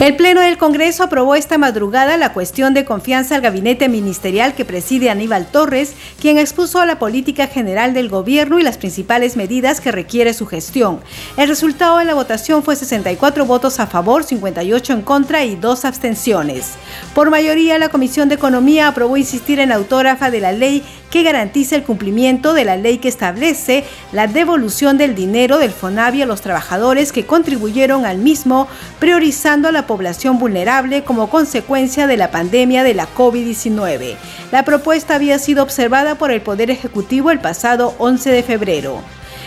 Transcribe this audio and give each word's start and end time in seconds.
El 0.00 0.16
Pleno 0.16 0.40
del 0.40 0.58
Congreso 0.58 1.04
aprobó 1.04 1.36
esta 1.36 1.56
madrugada 1.56 2.16
la 2.16 2.32
cuestión 2.32 2.74
de 2.74 2.84
confianza 2.84 3.36
al 3.36 3.42
gabinete 3.42 3.88
ministerial 3.88 4.54
que 4.54 4.64
preside 4.64 5.08
Aníbal 5.08 5.46
Torres, 5.46 5.94
quien 6.20 6.36
expuso 6.36 6.84
la 6.84 6.98
política 6.98 7.46
general 7.46 7.94
del 7.94 8.08
gobierno 8.08 8.58
y 8.58 8.64
las 8.64 8.76
principales 8.76 9.36
medidas 9.36 9.80
que 9.80 9.92
requiere 9.92 10.34
su 10.34 10.46
gestión. 10.46 11.00
El 11.36 11.48
resultado 11.48 11.98
de 11.98 12.06
la 12.06 12.14
votación 12.14 12.64
fue 12.64 12.74
64 12.74 13.46
votos 13.46 13.78
a 13.78 13.86
favor, 13.86 14.24
58 14.24 14.92
en 14.94 15.02
contra 15.02 15.44
y 15.44 15.54
dos 15.54 15.84
abstenciones. 15.84 16.72
Por 17.14 17.30
mayoría, 17.30 17.78
la 17.78 17.88
Comisión 17.88 18.28
de 18.28 18.34
Economía 18.34 18.88
aprobó 18.88 19.16
insistir 19.16 19.60
en 19.60 19.68
la 19.68 19.76
autógrafa 19.76 20.32
de 20.32 20.40
la 20.40 20.50
ley 20.50 20.82
que 21.14 21.22
garantiza 21.22 21.76
el 21.76 21.84
cumplimiento 21.84 22.54
de 22.54 22.64
la 22.64 22.76
ley 22.76 22.98
que 22.98 23.06
establece 23.06 23.84
la 24.10 24.26
devolución 24.26 24.98
del 24.98 25.14
dinero 25.14 25.58
del 25.58 25.70
FONAVI 25.70 26.22
a 26.22 26.26
los 26.26 26.40
trabajadores 26.40 27.12
que 27.12 27.24
contribuyeron 27.24 28.04
al 28.04 28.18
mismo, 28.18 28.66
priorizando 28.98 29.68
a 29.68 29.72
la 29.72 29.83
población 29.86 30.38
vulnerable 30.38 31.04
como 31.04 31.30
consecuencia 31.30 32.06
de 32.06 32.16
la 32.16 32.30
pandemia 32.30 32.82
de 32.82 32.94
la 32.94 33.08
COVID-19. 33.14 34.16
La 34.52 34.64
propuesta 34.64 35.14
había 35.14 35.38
sido 35.38 35.62
observada 35.62 36.16
por 36.16 36.30
el 36.30 36.40
Poder 36.40 36.70
Ejecutivo 36.70 37.30
el 37.30 37.40
pasado 37.40 37.94
11 37.98 38.30
de 38.30 38.42
febrero. 38.42 39.02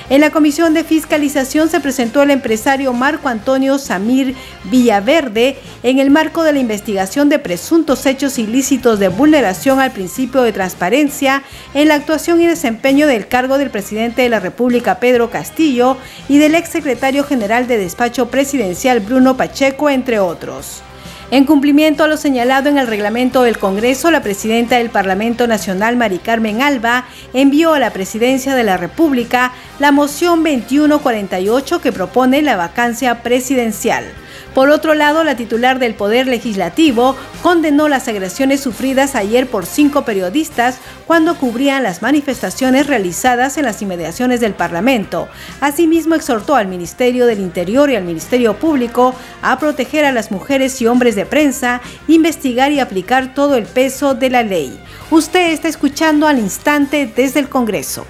En 0.09 0.21
la 0.21 0.29
comisión 0.29 0.73
de 0.73 0.85
fiscalización 0.85 1.67
se 1.67 1.81
presentó 1.81 2.23
el 2.23 2.31
empresario 2.31 2.93
Marco 2.93 3.27
Antonio 3.27 3.77
Samir 3.77 4.35
Villaverde 4.71 5.57
en 5.83 5.99
el 5.99 6.11
marco 6.11 6.43
de 6.43 6.53
la 6.53 6.59
investigación 6.59 7.27
de 7.27 7.39
presuntos 7.39 8.05
hechos 8.05 8.39
ilícitos 8.39 8.99
de 8.99 9.09
vulneración 9.09 9.81
al 9.81 9.91
principio 9.91 10.43
de 10.43 10.53
transparencia 10.53 11.43
en 11.73 11.89
la 11.89 11.95
actuación 11.95 12.39
y 12.41 12.47
desempeño 12.47 13.05
del 13.05 13.27
cargo 13.27 13.57
del 13.57 13.69
presidente 13.69 14.21
de 14.21 14.29
la 14.29 14.39
República 14.39 15.01
Pedro 15.01 15.29
Castillo 15.29 15.97
y 16.29 16.37
del 16.37 16.55
exsecretario 16.55 17.25
general 17.25 17.67
de 17.67 17.77
despacho 17.77 18.29
presidencial 18.29 19.01
Bruno 19.01 19.35
Pacheco, 19.35 19.89
entre 19.89 20.21
otros. 20.21 20.83
En 21.29 21.43
cumplimiento 21.43 22.05
a 22.05 22.07
lo 22.07 22.15
señalado 22.15 22.69
en 22.69 22.77
el 22.77 22.87
reglamento 22.87 23.43
del 23.43 23.57
Congreso, 23.57 24.11
la 24.11 24.21
presidenta 24.21 24.77
del 24.77 24.89
Parlamento 24.89 25.45
Nacional, 25.45 25.97
Mari 25.97 26.19
Carmen 26.19 26.61
Alba, 26.61 27.03
envió 27.33 27.73
a 27.73 27.79
la 27.79 27.91
Presidencia 27.91 28.55
de 28.55 28.63
la 28.63 28.77
República 28.77 29.51
la 29.77 29.91
moción 29.91 30.41
2148 30.41 31.81
que 31.81 31.91
propone 31.91 32.41
la 32.41 32.55
vacancia 32.55 33.23
presidencial. 33.23 34.05
Por 34.53 34.69
otro 34.69 34.93
lado, 34.93 35.23
la 35.23 35.35
titular 35.35 35.79
del 35.79 35.93
Poder 35.93 36.27
Legislativo 36.27 37.15
condenó 37.43 37.87
las 37.87 38.07
agresiones 38.07 38.61
sufridas 38.61 39.15
ayer 39.15 39.47
por 39.47 39.65
cinco 39.65 40.03
periodistas 40.03 40.77
cuando 41.05 41.35
cubrían 41.35 41.83
las 41.83 42.01
manifestaciones 42.01 42.87
realizadas 42.87 43.57
en 43.57 43.65
las 43.65 43.81
inmediaciones 43.81 44.39
del 44.39 44.53
Parlamento. 44.53 45.27
Asimismo, 45.61 46.15
exhortó 46.15 46.55
al 46.55 46.67
Ministerio 46.67 47.25
del 47.25 47.39
Interior 47.39 47.89
y 47.89 47.95
al 47.95 48.03
Ministerio 48.03 48.55
Público 48.55 49.13
a 49.41 49.59
proteger 49.59 50.05
a 50.05 50.11
las 50.11 50.31
mujeres 50.31 50.81
y 50.81 50.87
hombres 50.87 51.15
de 51.15 51.25
prensa, 51.25 51.81
investigar 52.07 52.71
y 52.71 52.79
aplicar 52.79 53.33
todo 53.33 53.55
el 53.55 53.65
peso 53.65 54.13
de 54.13 54.29
la 54.29 54.43
ley. 54.43 54.79
Usted 55.11 55.51
está 55.51 55.67
escuchando 55.67 56.27
al 56.27 56.39
instante 56.39 57.11
desde 57.15 57.39
el 57.39 57.49
Congreso. 57.49 58.05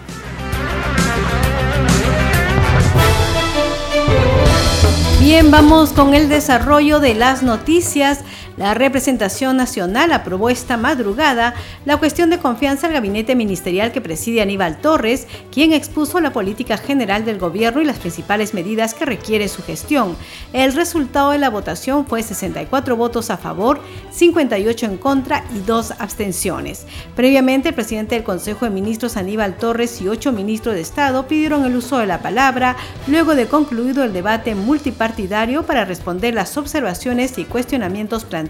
Bien, 5.28 5.52
vamos 5.52 5.92
con 5.92 6.14
el 6.16 6.30
desarrollo 6.30 7.02
de 7.02 7.14
las 7.14 7.44
noticias. 7.44 8.22
La 8.58 8.74
representación 8.74 9.56
nacional 9.56 10.12
aprobó 10.12 10.50
esta 10.50 10.78
madrugada 10.78 11.54
la 11.86 11.98
cuestión 11.98 12.32
de 12.32 12.40
confianza 12.40 12.88
al 12.88 12.94
gabinete 12.94 13.36
ministerial 13.36 13.92
que 13.92 14.02
preside 14.02 14.42
Aníbal 14.42 14.82
Torres, 14.82 15.28
quien 15.52 15.74
expuso 15.74 16.20
la 16.20 16.34
política 16.34 16.78
general 16.78 17.24
del 17.24 17.38
gobierno 17.38 17.84
y 17.84 17.86
las 17.86 18.00
principales 18.00 18.56
medidas 18.56 18.96
que 18.96 19.06
requiere 19.06 19.48
su 19.48 19.62
gestión. 19.62 20.18
El 20.54 20.74
resultado 20.74 21.32
de 21.32 21.38
la 21.38 21.52
votación 21.52 22.08
fue 22.08 22.24
64 22.24 22.96
votos 22.96 23.30
a 23.30 23.38
favor, 23.38 23.80
58 24.10 24.88
en 24.88 24.98
contra 24.98 25.44
y 25.56 25.60
dos 25.60 25.92
abstenciones. 25.92 26.88
Previamente, 27.16 27.70
el 27.70 27.76
presidente 27.76 28.16
del 28.16 28.24
Consejo 28.24 28.66
de 28.66 28.72
Ministros 28.72 29.18
Aníbal 29.18 29.58
Torres 29.58 30.02
y 30.02 30.08
ocho 30.08 30.32
ministros 30.32 30.74
de 30.74 30.82
Estado 30.82 31.28
pidieron 31.28 31.64
el 31.64 31.76
uso 31.76 32.00
de 32.00 32.08
la 32.08 32.24
palabra 32.24 32.76
luego 33.06 33.36
de 33.36 33.46
concluido 33.46 34.04
el 34.04 34.14
debate 34.14 34.56
multipartidario 34.56 35.62
para 35.62 35.86
responder 35.86 36.34
las 36.34 36.58
observaciones 36.58 37.38
y 37.38 37.46
cuestionamientos 37.46 38.26
planteados 38.26 38.47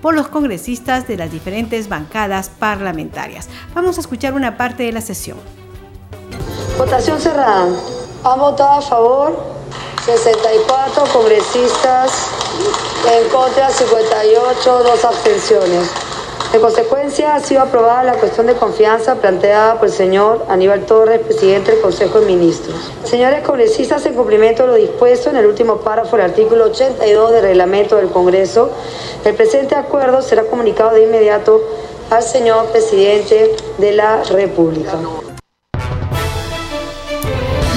por 0.00 0.14
los 0.14 0.28
congresistas 0.28 1.06
de 1.06 1.16
las 1.16 1.30
diferentes 1.30 1.88
bancadas 1.88 2.48
parlamentarias. 2.48 3.48
Vamos 3.74 3.98
a 3.98 4.00
escuchar 4.00 4.34
una 4.34 4.56
parte 4.56 4.82
de 4.82 4.92
la 4.92 5.00
sesión. 5.00 5.38
Votación 6.78 7.20
cerrada. 7.20 7.68
Han 8.24 8.38
votado 8.38 8.78
a 8.78 8.82
favor 8.82 9.52
64 10.04 11.04
congresistas, 11.12 12.10
en 13.08 13.28
contra 13.28 13.70
58, 13.70 14.82
dos 14.82 15.04
abstenciones. 15.04 16.01
En 16.52 16.60
consecuencia, 16.60 17.34
ha 17.34 17.40
sido 17.40 17.62
aprobada 17.62 18.04
la 18.04 18.12
cuestión 18.12 18.46
de 18.46 18.52
confianza 18.52 19.14
planteada 19.14 19.78
por 19.78 19.88
el 19.88 19.94
señor 19.94 20.44
Aníbal 20.50 20.84
Torres, 20.84 21.20
presidente 21.20 21.72
del 21.72 21.80
Consejo 21.80 22.20
de 22.20 22.26
Ministros. 22.26 22.92
Señores 23.04 23.42
congresistas, 23.42 24.04
en 24.04 24.12
cumplimiento 24.12 24.64
de 24.64 24.68
lo 24.68 24.74
dispuesto 24.74 25.30
en 25.30 25.36
el 25.36 25.46
último 25.46 25.78
párrafo 25.78 26.14
del 26.16 26.26
artículo 26.26 26.66
82 26.66 27.32
del 27.32 27.42
reglamento 27.42 27.96
del 27.96 28.10
Congreso, 28.10 28.68
el 29.24 29.34
presente 29.34 29.76
acuerdo 29.76 30.20
será 30.20 30.44
comunicado 30.44 30.90
de 30.90 31.04
inmediato 31.04 31.58
al 32.10 32.22
señor 32.22 32.66
presidente 32.66 33.56
de 33.78 33.92
la 33.92 34.22
República. 34.24 34.98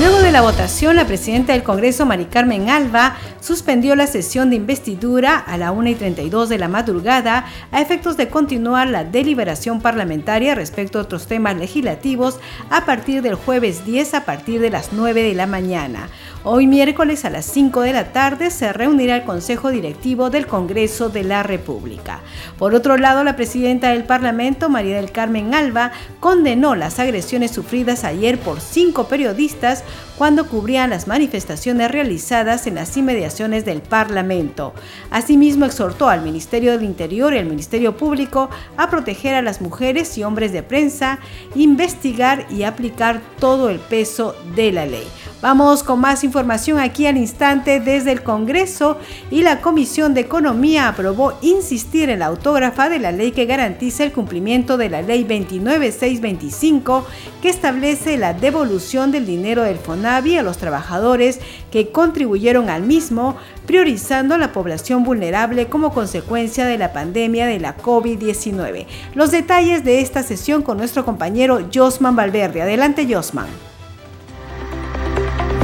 Luego 0.06 0.22
de 0.22 0.32
la 0.32 0.42
votación, 0.42 0.98
la 0.98 1.08
presidenta 1.08 1.54
del 1.54 1.64
Congreso, 1.64 2.06
Mari 2.06 2.26
Carmen 2.26 2.70
Alba, 2.70 3.16
suspendió 3.42 3.96
la 3.96 4.06
sesión 4.06 4.52
de 4.52 4.56
investidura 4.56 5.36
a 5.36 5.58
la 5.58 5.72
1 5.72 5.90
y 5.90 5.96
32 5.96 6.48
de 6.48 6.60
la 6.60 6.68
madrugada 6.68 7.48
a 7.72 7.82
efectos 7.82 8.16
de 8.16 8.30
continuar 8.30 8.88
la 8.88 9.04
deliberación 9.04 9.82
parlamentaria 9.82 10.54
respecto 10.54 11.00
a 11.00 11.02
otros 11.02 11.26
temas 11.26 11.58
legislativos 11.58 12.40
a 12.70 12.86
partir 12.86 13.24
del 13.24 13.34
jueves 13.34 13.84
10 13.84 14.14
a 14.14 14.26
partir 14.26 14.62
de 14.62 14.70
las 14.70 14.94
9 14.94 15.24
de 15.24 15.34
la 15.34 15.48
mañana. 15.48 16.08
Hoy 16.48 16.68
miércoles 16.68 17.26
a 17.26 17.32
las 17.32 17.44
5 17.48 17.82
de 17.82 17.92
la 17.92 18.12
tarde 18.12 18.52
se 18.52 18.72
reunirá 18.72 19.16
el 19.16 19.24
Consejo 19.24 19.72
Directivo 19.72 20.30
del 20.30 20.46
Congreso 20.46 21.10
de 21.10 21.24
la 21.24 21.42
República. 21.42 22.20
Por 22.60 22.76
otro 22.76 22.98
lado, 22.98 23.24
la 23.24 23.36
presidenta 23.36 23.90
del 23.90 24.04
Parlamento, 24.04 24.70
María 24.70 24.98
del 24.98 25.12
Carmen 25.12 25.56
Alba, 25.56 25.92
condenó 26.20 26.76
las 26.76 27.00
agresiones 27.00 27.50
sufridas 27.50 28.04
ayer 28.04 28.38
por 28.38 28.62
cinco 28.62 29.08
periodistas 29.08 29.84
cuando 30.18 30.48
cubrían 30.48 30.90
las 30.90 31.08
manifestaciones 31.08 31.92
realizadas 31.92 32.68
en 32.68 32.76
las 32.76 32.96
inmediaciones 32.96 33.66
del 33.66 33.82
Parlamento. 33.82 34.74
Asimismo, 35.12 35.66
exhortó 35.66 36.10
al 36.10 36.22
Ministerio 36.22 36.72
del 36.72 36.84
Interior 36.84 37.34
y 37.34 37.38
al 37.38 37.46
Ministerio 37.46 37.98
Público 37.98 38.50
a 38.78 38.90
proteger 38.90 39.36
a 39.36 39.42
las 39.42 39.62
mujeres 39.62 40.18
y 40.18 40.24
hombres 40.24 40.52
de 40.52 40.64
prensa, 40.64 41.20
investigar 41.56 42.48
y 42.50 42.64
aplicar 42.64 43.22
todo 43.40 43.70
el 43.70 43.80
peso 43.80 44.36
de 44.56 44.72
la 44.72 44.86
ley. 44.86 45.08
Vamos 45.42 45.84
con 45.84 46.00
más 46.00 46.24
información 46.24 46.80
aquí 46.80 47.06
al 47.06 47.18
instante 47.18 47.80
desde 47.80 48.12
el 48.12 48.24
Congreso 48.24 48.98
y 49.30 49.44
la 49.44 49.62
Comisión 49.62 50.14
de 50.16 50.22
Economía 50.22 50.88
aprobó 50.88 51.38
insistir 51.42 52.10
en 52.10 52.20
la 52.20 52.28
autógrafa 52.28 52.90
de 52.90 52.98
la 52.98 53.12
ley 53.12 53.32
que 53.32 53.46
garantiza 53.46 54.04
el 54.04 54.12
cumplimiento 54.12 54.78
de 54.78 54.90
la 54.90 55.04
ley 55.04 55.24
29625 55.24 57.06
que 57.44 57.50
establece 57.50 58.18
la 58.18 58.34
devolución 58.34 59.12
del 59.12 59.28
dinero 59.28 59.62
del 59.62 59.78
A 60.06 60.22
los 60.44 60.58
trabajadores 60.60 61.40
que 61.72 61.92
contribuyeron 61.92 62.70
al 62.70 62.84
mismo, 62.84 63.38
priorizando 63.66 64.36
a 64.36 64.38
la 64.38 64.52
población 64.52 65.04
vulnerable 65.04 65.66
como 65.66 65.94
consecuencia 65.94 66.66
de 66.66 66.78
la 66.78 66.94
pandemia 66.94 67.48
de 67.48 67.60
la 67.60 67.76
COVID-19. 67.76 68.86
Los 69.16 69.32
detalles 69.32 69.84
de 69.84 70.02
esta 70.02 70.22
sesión 70.22 70.62
con 70.62 70.78
nuestro 70.78 71.06
compañero 71.06 71.68
Josman 71.74 72.16
Valverde. 72.16 72.62
Adelante, 72.62 73.08
Josman. 73.12 73.48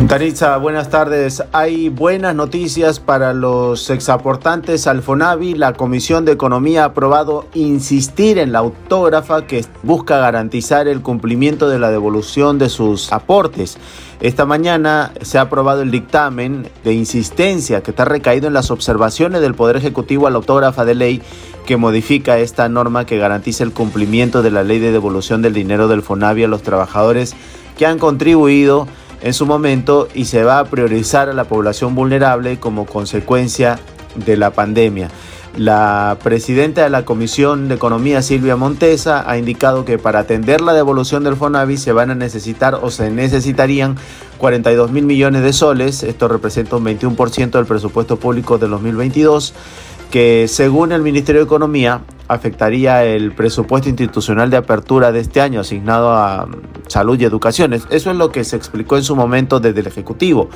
Taritza, 0.08 0.58
buenas 0.58 0.90
tardes. 0.90 1.44
Hay 1.54 1.90
buenas 1.90 2.36
noticias 2.36 3.00
para 3.00 3.34
los 3.34 3.90
exaportantes 3.90 4.88
al 4.88 5.02
FONAVI. 5.02 5.54
La 5.54 5.74
Comisión 5.74 6.26
de 6.26 6.34
Economía 6.34 6.84
ha 6.84 6.88
aprobado 6.88 7.46
insistir 7.54 8.38
en 8.38 8.52
la 8.52 8.60
autógrafa 8.60 9.46
que 9.46 9.64
busca 9.84 10.18
garantizar 10.18 10.88
el 10.88 11.02
cumplimiento 11.02 11.70
de 11.70 11.80
la 11.80 11.92
devolución 11.92 12.58
de 12.58 12.70
sus 12.70 13.14
aportes. 13.14 13.78
Esta 14.20 14.46
mañana 14.46 15.14
se 15.22 15.38
ha 15.38 15.42
aprobado 15.42 15.82
el 15.82 15.92
dictamen 15.92 16.68
de 16.84 16.94
insistencia 16.94 17.82
que 17.82 17.92
está 17.92 18.04
recaído 18.04 18.48
en 18.48 18.54
las 18.54 18.72
observaciones 18.72 19.42
del 19.42 19.56
Poder 19.56 19.78
Ejecutivo 19.78 20.28
a 20.28 20.32
la 20.32 20.38
autógrafa 20.38 20.84
de 20.84 20.96
ley 20.96 21.22
que 21.66 21.78
modifica 21.78 22.40
esta 22.40 22.68
norma 22.68 23.06
que 23.06 23.18
garantiza 23.18 23.64
el 23.64 23.72
cumplimiento 23.72 24.42
de 24.42 24.52
la 24.52 24.64
ley 24.64 24.80
de 24.80 24.92
devolución 24.92 25.42
del 25.42 25.54
dinero 25.54 25.88
del 25.88 26.02
FONAVI 26.02 26.44
a 26.44 26.48
los 26.48 26.64
trabajadores 26.64 27.36
que 27.78 27.86
han 27.86 28.00
contribuido 28.00 28.88
en 29.22 29.34
su 29.34 29.46
momento 29.46 30.08
y 30.14 30.26
se 30.26 30.44
va 30.44 30.60
a 30.60 30.66
priorizar 30.66 31.30
a 31.30 31.34
la 31.34 31.46
población 31.46 31.96
vulnerable 31.96 32.60
como 32.60 32.86
consecuencia 32.86 33.80
de 34.16 34.38
la 34.38 34.52
pandemia. 34.52 35.10
La 35.58 36.18
presidenta 36.24 36.84
de 36.84 36.90
la 36.90 37.04
Comisión 37.04 37.68
de 37.68 37.76
Economía, 37.76 38.22
Silvia 38.22 38.56
Montesa, 38.56 39.30
ha 39.30 39.38
indicado 39.38 39.84
que 39.84 39.98
para 39.98 40.20
atender 40.20 40.62
la 40.62 40.74
devolución 40.74 41.26
del 41.26 41.36
FONAVI 41.36 41.76
se 41.76 41.92
van 41.92 42.10
a 42.10 42.16
necesitar 42.16 42.76
o 42.82 42.90
se 42.90 43.12
necesitarían 43.12 43.98
42 44.38 44.92
mil 44.92 45.04
millones 45.04 45.44
de 45.44 45.52
soles. 45.52 46.04
Esto 46.04 46.30
representa 46.30 46.78
un 46.78 46.86
21% 46.86 47.52
del 47.52 47.66
presupuesto 47.66 48.16
público 48.18 48.58
de 48.60 48.70
2022 48.70 49.54
que 50.10 50.48
según 50.48 50.92
el 50.92 51.02
Ministerio 51.02 51.42
de 51.42 51.46
Economía 51.46 52.02
afectaría 52.32 53.04
el 53.04 53.34
presupuesto 53.34 53.90
institucional 53.90 54.50
de 54.50 54.56
apertura 54.56 55.12
de 55.12 55.20
este 55.20 55.42
año 55.42 55.60
asignado 55.60 56.14
a 56.14 56.48
salud 56.88 57.20
y 57.20 57.26
educación. 57.26 57.74
Eso 57.74 57.90
es 57.90 58.16
lo 58.16 58.32
que 58.32 58.46
se 58.46 58.56
explicó 58.56 58.96
en 58.96 59.04
su 59.04 59.18
momento 59.18 59.60
desde 59.60 59.82
el 59.82 59.88
Ejecutivo, 59.88 60.50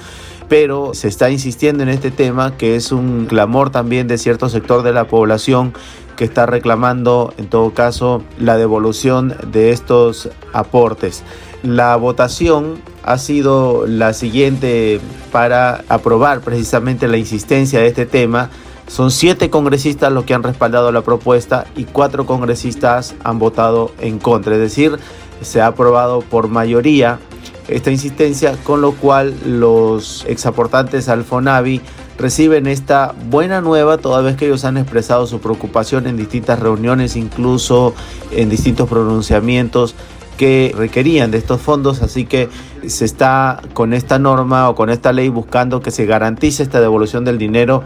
pero 0.48 0.94
se 0.94 1.10
está 1.10 1.30
insistiendo 1.30 1.84
en 1.84 1.90
este 1.90 2.12
tema 2.12 2.56
que 2.56 2.78
es 2.78 2.94
un 2.94 3.26
clamor 3.26 3.72
también 3.72 4.08
de 4.08 4.18
cierto 4.18 4.48
sector 4.48 4.84
de 4.84 4.94
la 4.94 5.10
población 5.10 5.74
que 6.16 6.24
está 6.24 6.46
reclamando 6.46 7.34
en 7.38 7.48
todo 7.48 7.74
caso 7.74 8.24
la 8.40 8.56
devolución 8.56 9.36
de 9.46 9.72
estos 9.72 10.30
aportes. 10.54 11.24
La 11.62 11.98
votación 11.98 12.80
ha 13.04 13.18
sido 13.18 13.86
la 13.86 14.14
siguiente 14.14 15.02
para 15.34 15.84
aprobar 15.90 16.40
precisamente 16.40 17.10
la 17.10 17.18
insistencia 17.18 17.82
de 17.82 17.88
este 17.88 18.06
tema 18.06 18.50
son 18.88 19.12
siete 19.12 19.50
congresistas 19.50 20.12
los 20.12 20.26
que 20.26 20.34
han 20.34 20.44
respaldado 20.44 20.92
la 20.92 21.02
propuesta 21.02 21.66
y 21.76 21.86
cuatro 21.86 22.26
congresistas 22.26 23.16
han 23.24 23.40
votado 23.40 23.92
en 24.00 24.20
contra. 24.20 24.54
Es 24.54 24.62
decir, 24.62 25.00
se 25.42 25.62
ha 25.62 25.68
aprobado 25.68 26.22
por 26.22 26.48
mayoría 26.48 27.20
esta 27.68 27.92
insistencia, 27.92 28.56
con 28.64 28.82
lo 28.82 28.92
cual 28.94 29.34
los 29.46 30.24
exaportantes 30.28 31.10
al 31.10 31.24
FONAVI 31.24 31.82
reciben 32.18 32.68
esta 32.68 33.14
buena 33.30 33.60
nueva 33.60 33.98
toda 33.98 34.22
vez 34.22 34.38
que 34.38 34.46
ellos 34.46 34.66
han 34.66 34.78
expresado 34.78 35.28
su 35.28 35.40
preocupación 35.40 36.08
en 36.08 36.16
distintas 36.16 36.60
reuniones, 36.60 37.16
incluso 37.16 37.94
en 38.32 38.50
distintos 38.50 38.88
pronunciamientos 38.88 39.96
que 40.38 40.74
requerían 40.78 41.32
de 41.32 41.38
estos 41.38 41.62
fondos, 41.62 42.02
así 42.02 42.26
que 42.26 42.50
se 42.88 43.06
está 43.06 43.62
con 43.74 43.94
esta 43.94 44.20
norma 44.20 44.70
o 44.70 44.76
con 44.76 44.90
esta 44.90 45.14
ley 45.14 45.30
buscando 45.30 45.82
que 45.82 45.92
se 45.92 46.06
garantice 46.06 46.62
esta 46.62 46.82
devolución 46.82 47.26
del 47.26 47.38
dinero 47.38 47.84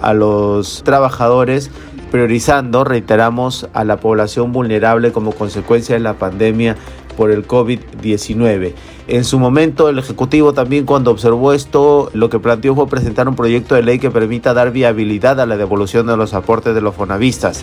a 0.00 0.14
los 0.14 0.82
trabajadores, 0.84 1.70
priorizando, 2.10 2.84
reiteramos, 2.84 3.68
a 3.72 3.84
la 3.84 3.98
población 3.98 4.52
vulnerable 4.52 5.12
como 5.12 5.32
consecuencia 5.32 5.94
de 5.94 6.00
la 6.00 6.14
pandemia 6.14 6.76
por 7.16 7.30
el 7.30 7.46
COVID-19. 7.46 8.74
En 9.08 9.24
su 9.24 9.38
momento, 9.38 9.88
el 9.88 9.98
Ejecutivo 9.98 10.52
también 10.52 10.84
cuando 10.84 11.10
observó 11.10 11.52
esto, 11.52 12.10
lo 12.12 12.28
que 12.28 12.38
planteó 12.38 12.74
fue 12.74 12.88
presentar 12.88 13.28
un 13.28 13.36
proyecto 13.36 13.74
de 13.74 13.82
ley 13.82 13.98
que 13.98 14.10
permita 14.10 14.52
dar 14.52 14.70
viabilidad 14.70 15.40
a 15.40 15.46
la 15.46 15.56
devolución 15.56 16.06
de 16.06 16.16
los 16.16 16.34
aportes 16.34 16.74
de 16.74 16.80
los 16.80 16.94
fonavistas. 16.94 17.62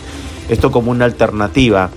Esto 0.50 0.72
como 0.72 0.92
una 0.92 1.06
alternativa 1.06 1.90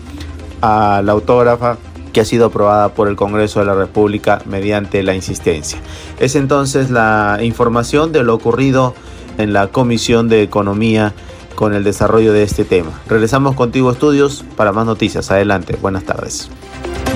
a 0.60 1.00
la 1.04 1.12
autógrafa 1.12 1.78
que 2.12 2.20
ha 2.22 2.24
sido 2.24 2.46
aprobada 2.46 2.90
por 2.90 3.08
el 3.08 3.16
Congreso 3.16 3.60
de 3.60 3.66
la 3.66 3.74
República 3.74 4.40
mediante 4.46 5.02
la 5.02 5.14
insistencia. 5.14 5.78
Es 6.18 6.34
entonces 6.34 6.90
la 6.90 7.38
información 7.42 8.10
de 8.10 8.22
lo 8.22 8.34
ocurrido 8.34 8.94
en 9.38 9.52
la 9.52 9.68
Comisión 9.68 10.28
de 10.28 10.42
Economía 10.42 11.14
con 11.54 11.74
el 11.74 11.84
desarrollo 11.84 12.32
de 12.32 12.42
este 12.42 12.64
tema. 12.64 12.92
Regresamos 13.08 13.54
contigo 13.54 13.90
estudios 13.90 14.44
para 14.56 14.72
más 14.72 14.86
noticias. 14.86 15.30
Adelante, 15.30 15.76
buenas 15.80 16.04
tardes. 16.04 16.50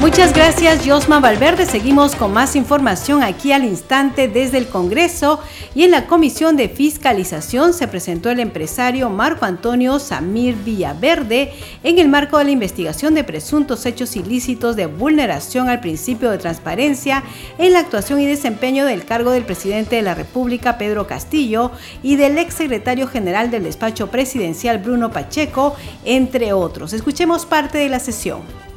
Muchas 0.01 0.33
gracias, 0.33 0.87
Josma 0.87 1.21
Valverde. 1.21 1.67
Seguimos 1.67 2.17
con 2.17 2.33
más 2.33 2.57
información 2.57 3.23
aquí 3.23 3.53
al 3.53 3.65
instante 3.65 4.29
desde 4.29 4.57
el 4.57 4.67
Congreso 4.67 5.41
y 5.75 5.83
en 5.85 5.91
la 5.91 6.07
Comisión 6.07 6.57
de 6.57 6.71
Fiscalización 6.71 7.75
se 7.75 7.87
presentó 7.87 8.31
el 8.31 8.41
empresario 8.41 9.11
Marco 9.11 9.45
Antonio 9.45 9.99
Samir 9.99 10.55
Villaverde 10.57 11.53
en 11.85 11.99
el 11.99 12.09
marco 12.09 12.39
de 12.39 12.45
la 12.45 12.51
investigación 12.51 13.15
de 13.15 13.25
presuntos 13.25 13.85
hechos 13.85 14.17
ilícitos 14.17 14.75
de 14.75 14.87
vulneración 14.87 15.69
al 15.69 15.81
principio 15.81 16.31
de 16.31 16.39
transparencia 16.39 17.23
en 17.59 17.75
la 17.75 17.81
actuación 17.81 18.21
y 18.21 18.27
desempeño 18.27 18.87
del 18.87 19.05
cargo 19.05 19.33
del 19.33 19.45
presidente 19.45 19.97
de 19.97 20.03
la 20.03 20.15
República, 20.15 20.79
Pedro 20.79 21.07
Castillo, 21.07 21.73
y 22.03 22.17
del 22.17 22.39
exsecretario 22.39 23.07
general 23.07 23.51
del 23.51 23.65
despacho 23.65 24.07
presidencial, 24.11 24.79
Bruno 24.79 25.11
Pacheco, 25.11 25.77
entre 26.07 26.55
otros. 26.55 26.95
Escuchemos 26.95 27.45
parte 27.45 27.77
de 27.77 27.91
la 27.91 28.01
sesión 28.01 28.70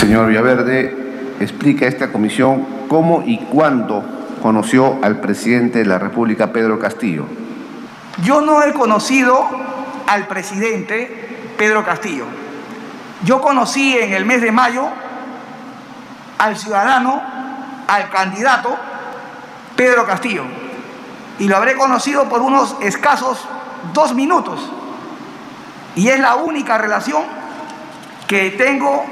señor 0.00 0.28
Villaverde 0.28 1.36
explica 1.40 1.84
a 1.84 1.88
esta 1.88 2.10
comisión 2.10 2.66
cómo 2.88 3.22
y 3.22 3.36
cuándo 3.36 4.02
conoció 4.42 4.98
al 5.02 5.20
presidente 5.20 5.80
de 5.80 5.84
la 5.84 5.98
República, 5.98 6.52
Pedro 6.52 6.78
Castillo. 6.78 7.26
Yo 8.24 8.40
no 8.40 8.62
he 8.62 8.72
conocido 8.72 9.46
al 10.06 10.26
presidente 10.26 11.52
Pedro 11.58 11.84
Castillo. 11.84 12.24
Yo 13.24 13.42
conocí 13.42 13.94
en 13.94 14.14
el 14.14 14.24
mes 14.24 14.40
de 14.40 14.50
mayo 14.50 14.88
al 16.38 16.56
ciudadano, 16.56 17.20
al 17.86 18.08
candidato 18.08 18.74
Pedro 19.76 20.06
Castillo. 20.06 20.44
Y 21.38 21.46
lo 21.46 21.58
habré 21.58 21.74
conocido 21.74 22.26
por 22.26 22.40
unos 22.40 22.74
escasos 22.80 23.46
dos 23.92 24.14
minutos. 24.14 24.66
Y 25.94 26.08
es 26.08 26.18
la 26.18 26.36
única 26.36 26.78
relación 26.78 27.22
que 28.26 28.50
tengo 28.52 29.04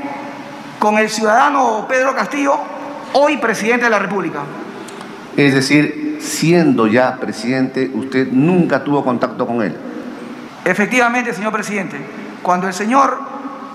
con 0.79 0.99
el 0.99 1.09
ciudadano 1.11 1.87
Pedro 1.89 2.15
Castillo, 2.15 2.55
hoy 3.13 3.37
presidente 3.39 3.85
de 3.85 3.91
la 3.91 3.99
República. 3.99 4.41
Es 5.37 5.55
decir, 5.55 6.19
siendo 6.21 6.87
ya 6.87 7.17
presidente, 7.17 7.91
usted 7.95 8.29
nunca 8.31 8.83
tuvo 8.85 9.05
contacto 9.05 9.47
con 9.47 9.63
él. 9.63 9.75
Efectivamente, 10.65 11.33
señor 11.33 11.53
presidente, 11.53 11.97
cuando 12.43 12.67
el 12.67 12.75
señor 12.75 13.19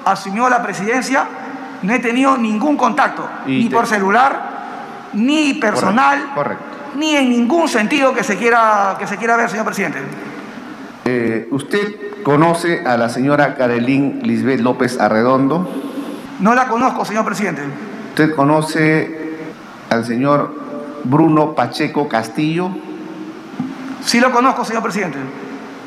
asumió 0.05 0.49
la 0.49 0.61
presidencia, 0.61 1.25
no 1.81 1.93
he 1.93 1.99
tenido 1.99 2.37
ningún 2.37 2.77
contacto, 2.77 3.27
ni 3.45 3.69
por 3.69 3.87
celular, 3.87 5.09
ni 5.13 5.55
personal, 5.55 6.31
ni 6.95 7.15
en 7.15 7.29
ningún 7.29 7.67
sentido 7.67 8.13
que 8.13 8.23
se 8.23 8.37
quiera, 8.37 8.95
que 8.99 9.07
se 9.07 9.17
quiera 9.17 9.35
ver, 9.35 9.49
señor 9.49 9.65
presidente. 9.65 9.99
Eh, 11.05 11.47
¿Usted 11.51 12.23
conoce 12.23 12.85
a 12.85 12.95
la 12.95 13.09
señora 13.09 13.55
Carolín 13.55 14.21
Lisbeth 14.23 14.61
López 14.61 14.99
Arredondo? 14.99 15.92
No 16.39 16.53
la 16.53 16.67
conozco, 16.67 17.05
señor 17.05 17.25
presidente. 17.25 17.61
¿Usted 18.09 18.35
conoce 18.35 19.37
al 19.89 20.05
señor 20.05 20.53
Bruno 21.03 21.53
Pacheco 21.53 22.07
Castillo? 22.07 22.69
Sí 24.03 24.19
lo 24.19 24.31
conozco, 24.31 24.65
señor 24.65 24.83
presidente. 24.83 25.17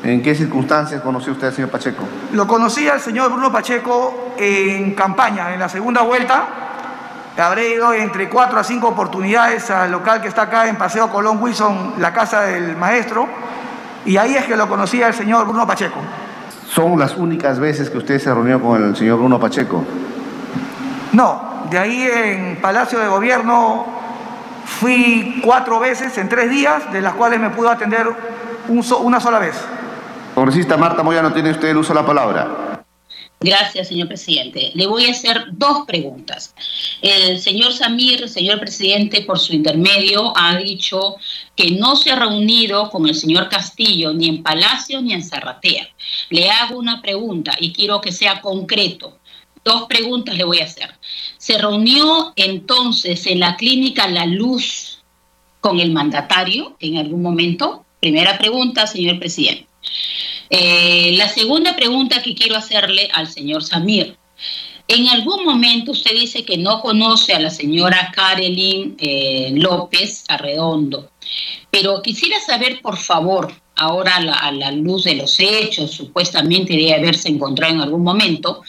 ¿En 0.03 0.21
qué 0.21 0.35
circunstancias 0.35 1.01
conoció 1.01 1.33
usted 1.33 1.47
al 1.47 1.53
señor 1.53 1.69
Pacheco? 1.69 2.03
Lo 2.33 2.47
conocí 2.47 2.87
al 2.87 2.99
señor 2.99 3.31
Bruno 3.31 3.51
Pacheco 3.51 4.33
en 4.37 4.93
campaña, 4.93 5.53
en 5.53 5.59
la 5.59 5.69
segunda 5.69 6.01
vuelta. 6.01 6.45
Habré 7.37 7.75
ido 7.75 7.93
entre 7.93 8.29
cuatro 8.29 8.59
a 8.59 8.63
cinco 8.63 8.87
oportunidades 8.87 9.69
al 9.69 9.91
local 9.91 10.21
que 10.21 10.27
está 10.27 10.43
acá 10.43 10.67
en 10.67 10.75
Paseo 10.75 11.09
Colón 11.09 11.41
Wilson, 11.41 11.93
la 11.99 12.11
casa 12.11 12.41
del 12.41 12.75
maestro, 12.75 13.27
y 14.05 14.17
ahí 14.17 14.35
es 14.35 14.45
que 14.45 14.55
lo 14.55 14.67
conocí 14.67 15.03
al 15.03 15.13
señor 15.13 15.45
Bruno 15.45 15.67
Pacheco. 15.67 15.99
¿Son 16.67 16.97
las 16.97 17.15
únicas 17.15 17.59
veces 17.59 17.89
que 17.89 17.97
usted 17.99 18.19
se 18.19 18.33
reunió 18.33 18.59
con 18.59 18.83
el 18.83 18.95
señor 18.95 19.19
Bruno 19.19 19.39
Pacheco? 19.39 19.83
No, 21.17 21.63
de 21.71 21.79
ahí 21.79 21.99
en 21.99 22.61
Palacio 22.61 22.99
de 22.99 23.07
Gobierno 23.07 23.87
fui 24.65 25.41
cuatro 25.43 25.79
veces 25.79 26.15
en 26.19 26.29
tres 26.29 26.47
días, 26.51 26.93
de 26.93 27.01
las 27.01 27.15
cuales 27.15 27.39
me 27.39 27.49
pudo 27.49 27.71
atender 27.71 28.05
una 28.67 29.19
sola 29.19 29.39
vez. 29.39 29.55
Congresista 30.35 30.77
Marta 30.77 31.01
Moyano, 31.01 31.33
tiene 31.33 31.49
usted 31.49 31.69
el 31.69 31.77
uso 31.77 31.91
de 31.91 32.01
la 32.01 32.05
palabra. 32.05 32.83
Gracias, 33.39 33.87
señor 33.87 34.09
presidente. 34.09 34.69
Le 34.75 34.85
voy 34.85 35.05
a 35.05 35.11
hacer 35.11 35.45
dos 35.53 35.87
preguntas. 35.87 36.53
El 37.01 37.39
señor 37.39 37.73
Samir, 37.73 38.29
señor 38.29 38.59
presidente, 38.59 39.21
por 39.21 39.39
su 39.39 39.53
intermedio, 39.53 40.37
ha 40.37 40.55
dicho 40.57 41.15
que 41.55 41.71
no 41.71 41.95
se 41.95 42.11
ha 42.11 42.15
reunido 42.19 42.91
con 42.91 43.07
el 43.07 43.15
señor 43.15 43.49
Castillo 43.49 44.13
ni 44.13 44.29
en 44.29 44.43
Palacio 44.43 45.01
ni 45.01 45.13
en 45.13 45.23
Zarratea. 45.23 45.89
Le 46.29 46.51
hago 46.51 46.77
una 46.77 47.01
pregunta 47.01 47.53
y 47.59 47.73
quiero 47.73 48.01
que 48.01 48.11
sea 48.11 48.39
concreto. 48.39 49.17
Dos 49.67 49.85
preguntas 49.89 50.37
le 50.37 50.45
voy 50.45 50.59
a 50.59 50.63
hacer. 50.63 50.89
¿Se 51.37 51.57
reunió 51.57 52.31
entonces 52.37 53.27
en 53.27 53.41
la 53.41 53.57
clínica 53.57 54.07
La 54.07 54.25
Luz 54.25 54.99
con 55.59 55.81
el 55.81 55.91
mandatario 55.91 56.77
en 56.79 56.95
algún 56.95 57.21
momento? 57.21 57.83
Primera 57.99 58.37
pregunta, 58.37 58.87
señor 58.87 59.19
presidente. 59.19 59.67
Eh, 60.49 61.11
la 61.17 61.27
segunda 61.27 61.75
pregunta 61.75 62.21
que 62.21 62.33
quiero 62.33 62.55
hacerle 62.55 63.09
al 63.13 63.27
señor 63.27 63.61
Samir. 63.61 64.15
En 64.87 65.09
algún 65.09 65.43
momento 65.43 65.91
usted 65.91 66.11
dice 66.11 66.45
que 66.45 66.57
no 66.57 66.79
conoce 66.79 67.33
a 67.33 67.39
la 67.41 67.49
señora 67.49 68.13
Karelin 68.15 68.95
eh, 68.99 69.51
López 69.53 70.23
Arredondo, 70.29 71.11
pero 71.69 72.01
quisiera 72.01 72.39
saber, 72.39 72.81
por 72.81 72.95
favor, 72.95 73.53
ahora 73.77 74.15
a 74.15 74.51
la, 74.51 74.71
luz 74.71 75.05
de 75.05 75.15
los 75.15 75.39
hechos, 75.39 75.91
supuestamente 75.91 76.73
debe 76.73 76.95
haberse 76.95 77.29
encontrado 77.29 77.75
en 77.75 77.81
algún 77.81 78.03
momento, 78.03 78.61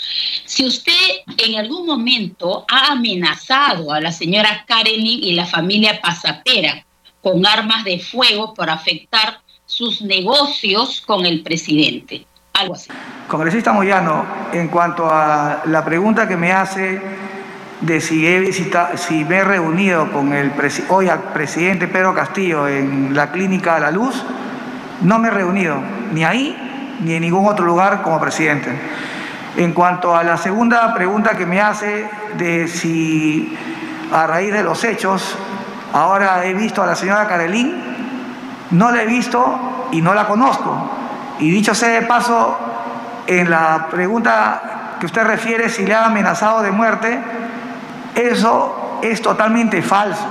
si 0.45 0.67
usted 0.67 0.93
en 1.39 1.57
algún 1.57 1.87
momento 1.87 2.65
ha 2.71 2.93
amenazado 2.93 3.93
a 3.93 4.01
la 4.01 4.13
señora 4.13 4.65
Karelin 4.67 5.25
y 5.25 5.33
la 5.33 5.47
familia 5.47 6.01
Pasapera 6.01 6.85
con 7.23 7.45
armas 7.47 7.85
de 7.85 7.99
fuego 7.99 8.55
por 8.55 8.71
afectar 8.71 9.41
sus 9.67 10.03
negocios 10.03 11.01
con 11.01 11.27
el 11.27 11.43
presidente. 11.43 12.27
Algo 12.55 12.75
así. 12.75 12.91
Congresista 13.29 13.73
Moyano, 13.73 14.27
en 14.53 14.69
cuanto 14.69 15.09
a 15.11 15.63
la 15.67 15.85
pregunta 15.85 16.27
que 16.27 16.37
me 16.37 16.53
hace 16.53 17.01
de 17.81 18.01
si, 18.01 18.27
he 18.27 18.41
visitado, 18.41 18.97
si 18.97 19.25
me 19.25 19.37
he 19.37 19.45
reunido 19.45 20.11
con 20.11 20.33
el 20.33 20.53
hoy 20.89 21.09
al 21.09 21.33
presidente 21.33 21.87
Pedro 21.87 22.15
Castillo 22.15 22.67
en 22.67 23.15
la 23.15 23.31
clínica 23.31 23.79
La 23.79 23.91
Luz, 23.91 24.23
no 25.01 25.19
me 25.19 25.29
he 25.29 25.31
reunido 25.31 25.77
ni 26.13 26.25
ahí 26.25 26.97
ni 27.01 27.15
en 27.15 27.23
ningún 27.23 27.47
otro 27.47 27.65
lugar 27.65 28.03
como 28.03 28.21
presidente. 28.21 28.71
En 29.57 29.73
cuanto 29.73 30.15
a 30.15 30.23
la 30.25 30.37
segunda 30.37 30.93
pregunta 30.95 31.37
que 31.37 31.47
me 31.47 31.61
hace 31.61 32.09
de 32.37 32.69
si 32.69 33.57
a 34.13 34.27
raíz 34.27 34.53
de 34.53 34.63
los 34.63 34.83
hechos 34.85 35.37
ahora 35.93 36.45
he 36.45 36.55
visto 36.55 36.83
a 36.83 36.87
la 36.87 36.95
señora 36.95 37.27
Carelín, 37.27 37.83
no 38.71 38.91
la 38.91 39.03
he 39.03 39.07
visto 39.07 39.89
y 39.93 40.03
no 40.03 40.15
la 40.15 40.27
conozco. 40.27 40.91
Y 41.39 41.51
dicho 41.51 41.75
sea 41.75 42.01
de 42.01 42.03
paso, 42.03 42.59
en 43.27 43.51
la 43.51 43.87
pregunta 43.91 44.97
que 44.99 45.07
usted 45.07 45.25
refiere, 45.25 45.69
si 45.69 45.87
le 45.87 45.95
ha 45.95 46.07
amenazado 46.07 46.63
de 46.63 46.71
muerte, 46.71 47.21
eso 48.15 48.99
es 49.03 49.23
totalmente 49.23 49.83
falso. 49.83 50.27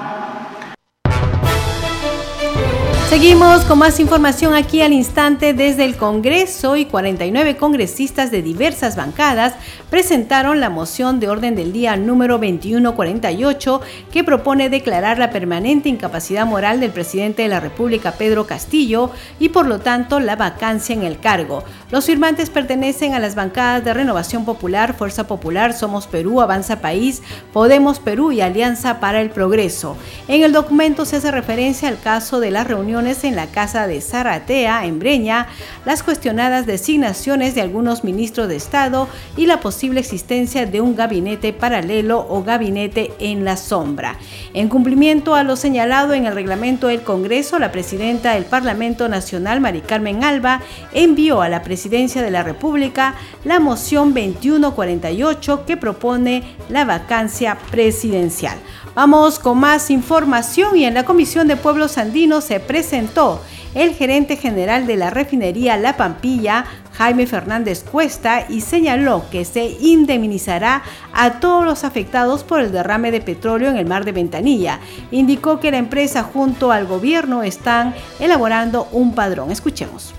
Seguimos 3.10 3.64
con 3.64 3.80
más 3.80 4.02
información 4.02 4.54
aquí 4.54 4.82
al 4.82 4.92
instante 4.92 5.54
desde 5.54 5.86
el 5.86 5.96
Congreso 5.96 6.76
y 6.76 6.84
49 6.84 7.56
congresistas 7.56 8.32
de 8.32 8.42
diversas 8.42 8.98
bancadas 8.98 9.54
presentaron 9.90 10.60
la 10.60 10.70
moción 10.70 11.22
de 11.22 11.30
orden 11.30 11.56
del 11.56 11.72
día 11.72 11.96
número 11.96 12.34
2148 12.34 13.82
que 14.12 14.26
propone 14.26 14.70
declarar 14.70 15.20
la 15.20 15.30
permanente 15.30 15.88
incapacidad 15.88 16.46
moral 16.46 16.82
del 16.82 16.92
presidente 16.92 17.44
de 17.44 17.48
la 17.48 17.62
República 17.62 18.12
Pedro 18.12 18.46
Castillo 18.46 19.12
y 19.40 19.50
por 19.50 19.68
lo 19.68 19.80
tanto 19.80 20.20
la 20.20 20.36
vacancia 20.36 20.94
en 20.94 21.04
el 21.04 21.18
cargo. 21.18 21.64
Los 21.90 22.08
firmantes 22.08 22.50
pertenecen 22.50 23.14
a 23.14 23.20
las 23.20 23.36
bancadas 23.36 23.86
de 23.86 23.94
Renovación 23.94 24.44
Popular, 24.44 24.94
Fuerza 24.94 25.26
Popular, 25.26 25.74
Somos 25.74 26.08
Perú, 26.08 26.42
Avanza 26.42 26.82
País, 26.82 27.24
Podemos 27.54 28.02
Perú 28.02 28.34
y 28.34 28.42
Alianza 28.42 29.00
para 29.00 29.22
el 29.22 29.30
Progreso. 29.30 29.96
En 30.28 30.44
el 30.44 30.52
documento 30.52 31.06
se 31.06 31.16
hace 31.16 31.32
referencia 31.32 31.88
al 31.88 32.02
caso 32.02 32.42
de 32.42 32.52
las 32.52 32.68
en 32.98 33.36
la 33.36 33.46
casa 33.46 33.86
de 33.86 34.02
Zaratea, 34.02 34.84
en 34.86 34.98
Breña, 34.98 35.46
las 35.86 36.02
cuestionadas 36.02 36.66
designaciones 36.66 37.54
de 37.54 37.62
algunos 37.62 38.04
ministros 38.04 38.48
de 38.48 38.56
Estado 38.56 39.08
y 39.36 39.46
la 39.46 39.60
posible 39.60 40.00
existencia 40.00 40.66
de 40.66 40.82
un 40.82 40.96
gabinete 40.96 41.54
paralelo 41.54 42.26
o 42.28 42.44
gabinete 42.44 43.12
en 43.20 43.46
la 43.46 43.56
sombra. 43.56 44.18
En 44.56 44.68
cumplimiento 44.68 45.36
a 45.36 45.44
lo 45.44 45.56
señalado 45.56 46.16
en 46.16 46.26
el 46.26 46.34
reglamento 46.34 46.88
del 46.88 47.04
Congreso, 47.04 47.60
la 47.60 47.72
presidenta 47.72 48.34
del 48.34 48.46
Parlamento 48.46 49.08
Nacional, 49.08 49.62
Mari 49.62 49.82
Carmen 49.82 50.24
Alba, 50.24 50.62
envió 50.92 51.44
a 51.44 51.50
la 51.50 51.62
presidencia 51.62 52.24
de 52.24 52.32
la 52.32 52.42
República 52.42 53.14
la 53.44 53.60
moción 53.60 54.16
2148 54.16 55.66
que 55.68 55.78
propone 55.78 56.56
la 56.68 56.84
vacancia 56.84 57.60
presidencial. 57.70 58.58
Vamos 58.98 59.38
con 59.38 59.60
más 59.60 59.92
información 59.92 60.76
y 60.76 60.86
en 60.86 60.96
la 60.96 61.06
Comisión 61.06 61.48
de 61.48 61.56
Pueblos 61.56 62.00
Andinos 62.00 62.46
se 62.46 62.60
presentó 62.60 63.40
el 63.76 63.94
gerente 63.94 64.38
general 64.38 64.88
de 64.88 64.98
la 64.98 65.12
refinería 65.12 65.78
La 65.78 65.98
Pampilla, 65.98 66.66
Jaime 66.94 67.28
Fernández 67.28 67.84
Cuesta, 67.84 68.48
y 68.50 68.62
señaló 68.62 69.24
que 69.30 69.46
se 69.46 69.66
indemnizará 69.66 70.82
a 71.14 71.40
todos 71.40 71.64
los 71.64 71.84
afectados 71.84 72.44
por 72.44 72.60
el 72.60 72.72
derrame 72.72 73.12
de 73.12 73.22
petróleo 73.22 73.70
en 73.70 73.78
el 73.78 73.86
mar 73.86 74.04
de 74.04 74.14
Ventanilla. 74.14 74.80
Indicó 75.12 75.60
que 75.60 75.70
la 75.70 75.78
empresa 75.78 76.24
junto 76.24 76.72
al 76.72 76.88
gobierno 76.88 77.44
están 77.44 77.94
elaborando 78.20 78.88
un 78.92 79.14
padrón. 79.14 79.52
Escuchemos. 79.52 80.16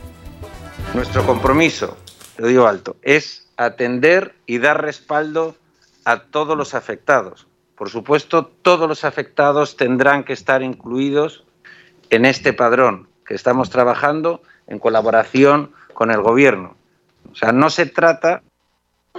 Nuestro 0.94 1.26
compromiso, 1.26 1.97
lo 2.37 2.47
digo 2.47 2.68
alto, 2.68 2.94
es 3.02 3.44
atender 3.56 4.37
y 4.47 4.58
dar 4.58 4.80
respaldo 4.80 5.56
a 6.04 6.20
todos 6.20 6.56
los 6.56 6.75
afectados 6.75 7.48
por 7.78 7.90
supuesto, 7.90 8.44
todos 8.44 8.88
los 8.88 9.04
afectados 9.04 9.76
tendrán 9.76 10.25
que 10.25 10.32
estar 10.32 10.64
incluidos 10.64 11.44
en 12.11 12.25
este 12.25 12.52
padrón 12.52 13.08
que 13.25 13.35
estamos 13.35 13.70
trabajando 13.70 14.42
en 14.66 14.80
colaboración 14.80 15.70
con 15.94 16.11
el 16.11 16.20
Gobierno. 16.20 16.75
O 17.30 17.37
sea, 17.37 17.52
no 17.52 17.70
se 17.70 17.87
trata 17.87 18.42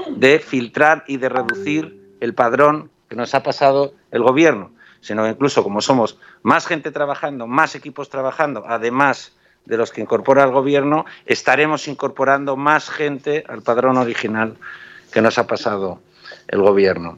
de 0.09 0.39
filtrar 0.39 1.05
y 1.07 1.15
de 1.17 1.29
reducir 1.29 2.17
el 2.19 2.33
padrón 2.33 2.91
que 3.07 3.15
nos 3.15 3.33
ha 3.33 3.43
pasado 3.43 3.93
el 4.11 4.23
Gobierno, 4.23 4.71
sino 4.99 5.25
incluso 5.25 5.63
como 5.63 5.79
somos 5.79 6.19
más 6.43 6.67
gente 6.67 6.91
trabajando, 6.91 7.47
más 7.47 7.75
equipos 7.75 8.09
trabajando, 8.09 8.65
además 8.67 9.37
de 9.65 9.77
los 9.77 9.91
que 9.91 10.01
incorpora 10.01 10.43
el 10.43 10.51
Gobierno, 10.51 11.05
estaremos 11.25 11.87
incorporando 11.87 12.57
más 12.57 12.89
gente 12.89 13.45
al 13.47 13.61
padrón 13.61 13.95
original 13.95 14.57
que 15.13 15.21
nos 15.21 15.37
ha 15.37 15.47
pasado 15.47 16.01
el 16.49 16.61
Gobierno. 16.61 17.17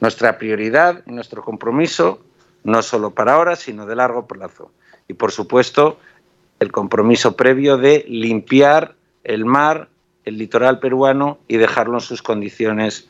Nuestra 0.00 0.38
prioridad 0.38 1.02
y 1.06 1.12
nuestro 1.12 1.42
compromiso, 1.42 2.20
no 2.64 2.82
solo 2.82 3.10
para 3.10 3.34
ahora, 3.34 3.56
sino 3.56 3.86
de 3.86 3.96
largo 3.96 4.26
plazo. 4.26 4.70
Y, 5.08 5.14
por 5.14 5.32
supuesto, 5.32 5.98
el 6.60 6.72
compromiso 6.72 7.36
previo 7.36 7.76
de 7.76 8.04
limpiar 8.08 8.94
el 9.24 9.44
mar, 9.44 9.88
el 10.24 10.38
litoral 10.38 10.78
peruano 10.80 11.38
y 11.48 11.56
dejarlo 11.56 11.94
en 11.94 12.00
sus 12.00 12.22
condiciones 12.22 13.08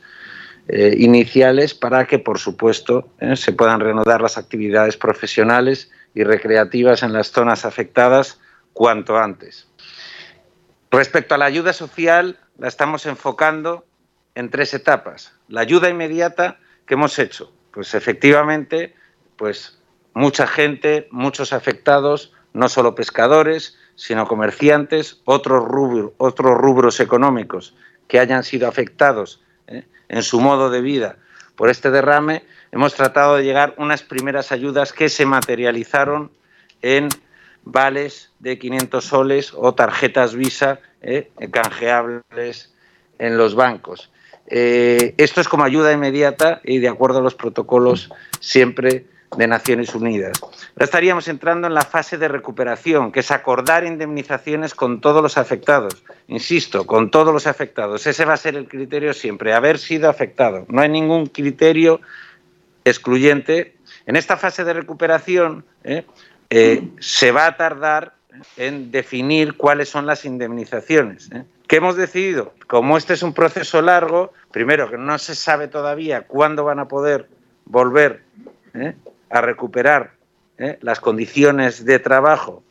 eh, 0.67 0.95
iniciales 0.97 1.73
para 1.73 2.05
que, 2.05 2.19
por 2.19 2.39
supuesto, 2.39 3.09
eh, 3.19 3.35
se 3.35 3.53
puedan 3.53 3.79
reanudar 3.79 4.21
las 4.21 4.37
actividades 4.37 4.97
profesionales 4.97 5.91
y 6.13 6.23
recreativas 6.23 7.03
en 7.03 7.13
las 7.13 7.31
zonas 7.31 7.65
afectadas 7.65 8.39
cuanto 8.73 9.17
antes. 9.17 9.67
Respecto 10.91 11.35
a 11.35 11.37
la 11.37 11.45
ayuda 11.45 11.73
social, 11.73 12.39
la 12.57 12.67
estamos 12.67 13.05
enfocando 13.05 13.85
en 14.35 14.49
tres 14.49 14.73
etapas. 14.73 15.33
La 15.47 15.61
ayuda 15.61 15.89
inmediata 15.89 16.59
¿Qué 16.89 16.95
hemos 16.95 17.19
hecho? 17.19 17.53
Pues 17.69 17.93
efectivamente, 17.93 18.95
pues 19.35 19.77
mucha 20.15 20.47
gente, 20.47 21.07
muchos 21.11 21.53
afectados, 21.53 22.33
no 22.53 22.67
solo 22.67 22.95
pescadores, 22.95 23.77
sino 23.93 24.25
comerciantes, 24.25 25.21
otros, 25.25 25.63
rubros 25.65 26.99
económicos 26.99 27.75
que 28.07 28.19
hayan 28.19 28.43
sido 28.43 28.67
afectados 28.67 29.39
¿eh? 29.67 29.85
en 30.07 30.23
su 30.23 30.41
modo 30.41 30.71
de 30.71 30.81
vida 30.81 31.19
por 31.55 31.69
este 31.69 31.91
derrame, 31.91 32.43
hemos 32.71 32.95
tratado 32.95 33.35
de 33.35 33.43
llegar 33.43 33.75
unas 33.77 34.01
primeras 34.01 34.51
ayudas 34.51 34.91
que 34.91 35.09
se 35.09 35.27
materializaron 35.27 36.31
en 36.81 37.09
vales 37.65 38.31
de 38.39 38.57
500 38.57 39.05
soles 39.05 39.53
o 39.55 39.75
tarjetas 39.75 40.33
Visa 40.33 40.79
¿eh? 41.03 41.29
canjeables 41.51 42.73
en 43.19 43.37
los 43.37 43.53
bancos. 43.53 44.09
Eh, 44.49 45.13
esto 45.17 45.41
es 45.41 45.47
como 45.47 45.63
ayuda 45.63 45.93
inmediata 45.93 46.61
y 46.63 46.79
de 46.79 46.89
acuerdo 46.89 47.19
a 47.19 47.21
los 47.21 47.35
protocolos 47.35 48.09
siempre 48.39 49.05
de 49.37 49.47
Naciones 49.47 49.93
Unidas. 49.93 50.39
Ahora 50.41 50.85
estaríamos 50.85 51.27
entrando 51.27 51.67
en 51.67 51.73
la 51.73 51.83
fase 51.83 52.17
de 52.17 52.27
recuperación, 52.27 53.11
que 53.11 53.19
es 53.19 53.31
acordar 53.31 53.85
indemnizaciones 53.85 54.73
con 54.73 55.01
todos 55.01 55.21
los 55.21 55.37
afectados. 55.37 56.03
Insisto, 56.27 56.87
con 56.87 57.11
todos 57.11 57.33
los 57.33 57.45
afectados. 57.45 58.07
Ese 58.07 58.25
va 58.25 58.33
a 58.33 58.37
ser 58.37 58.55
el 58.55 58.67
criterio 58.67 59.13
siempre, 59.13 59.53
haber 59.53 59.77
sido 59.77 60.09
afectado. 60.09 60.65
No 60.69 60.81
hay 60.81 60.89
ningún 60.89 61.27
criterio 61.27 62.01
excluyente. 62.85 63.75
En 64.05 64.15
esta 64.15 64.37
fase 64.37 64.63
de 64.63 64.73
recuperación 64.73 65.63
¿eh? 65.83 66.05
Eh, 66.49 66.87
se 66.99 67.31
va 67.31 67.45
a 67.45 67.57
tardar 67.57 68.15
en 68.57 68.91
definir 68.91 69.55
cuáles 69.55 69.89
son 69.89 70.05
las 70.05 70.25
indemnizaciones. 70.25 71.29
¿Qué 71.69 71.75
hemos 71.75 71.95
decidido? 71.95 72.55
Como 72.65 72.97
este 72.97 73.13
es 73.13 73.21
un 73.21 73.31
proceso 73.31 73.79
largo, 73.83 74.33
primero 74.49 74.89
que 74.89 74.97
no 74.97 75.19
se 75.19 75.35
sabe 75.35 75.67
todavía 75.67 76.23
cuándo 76.23 76.63
van 76.63 76.79
a 76.79 76.87
poder 76.87 77.29
volver 77.65 78.23
¿eh? 78.73 78.95
a 79.29 79.41
recuperar 79.41 80.13
¿eh? 80.57 80.79
las 80.81 80.99
condiciones 80.99 81.85
de 81.85 81.99
trabajo 81.99 82.63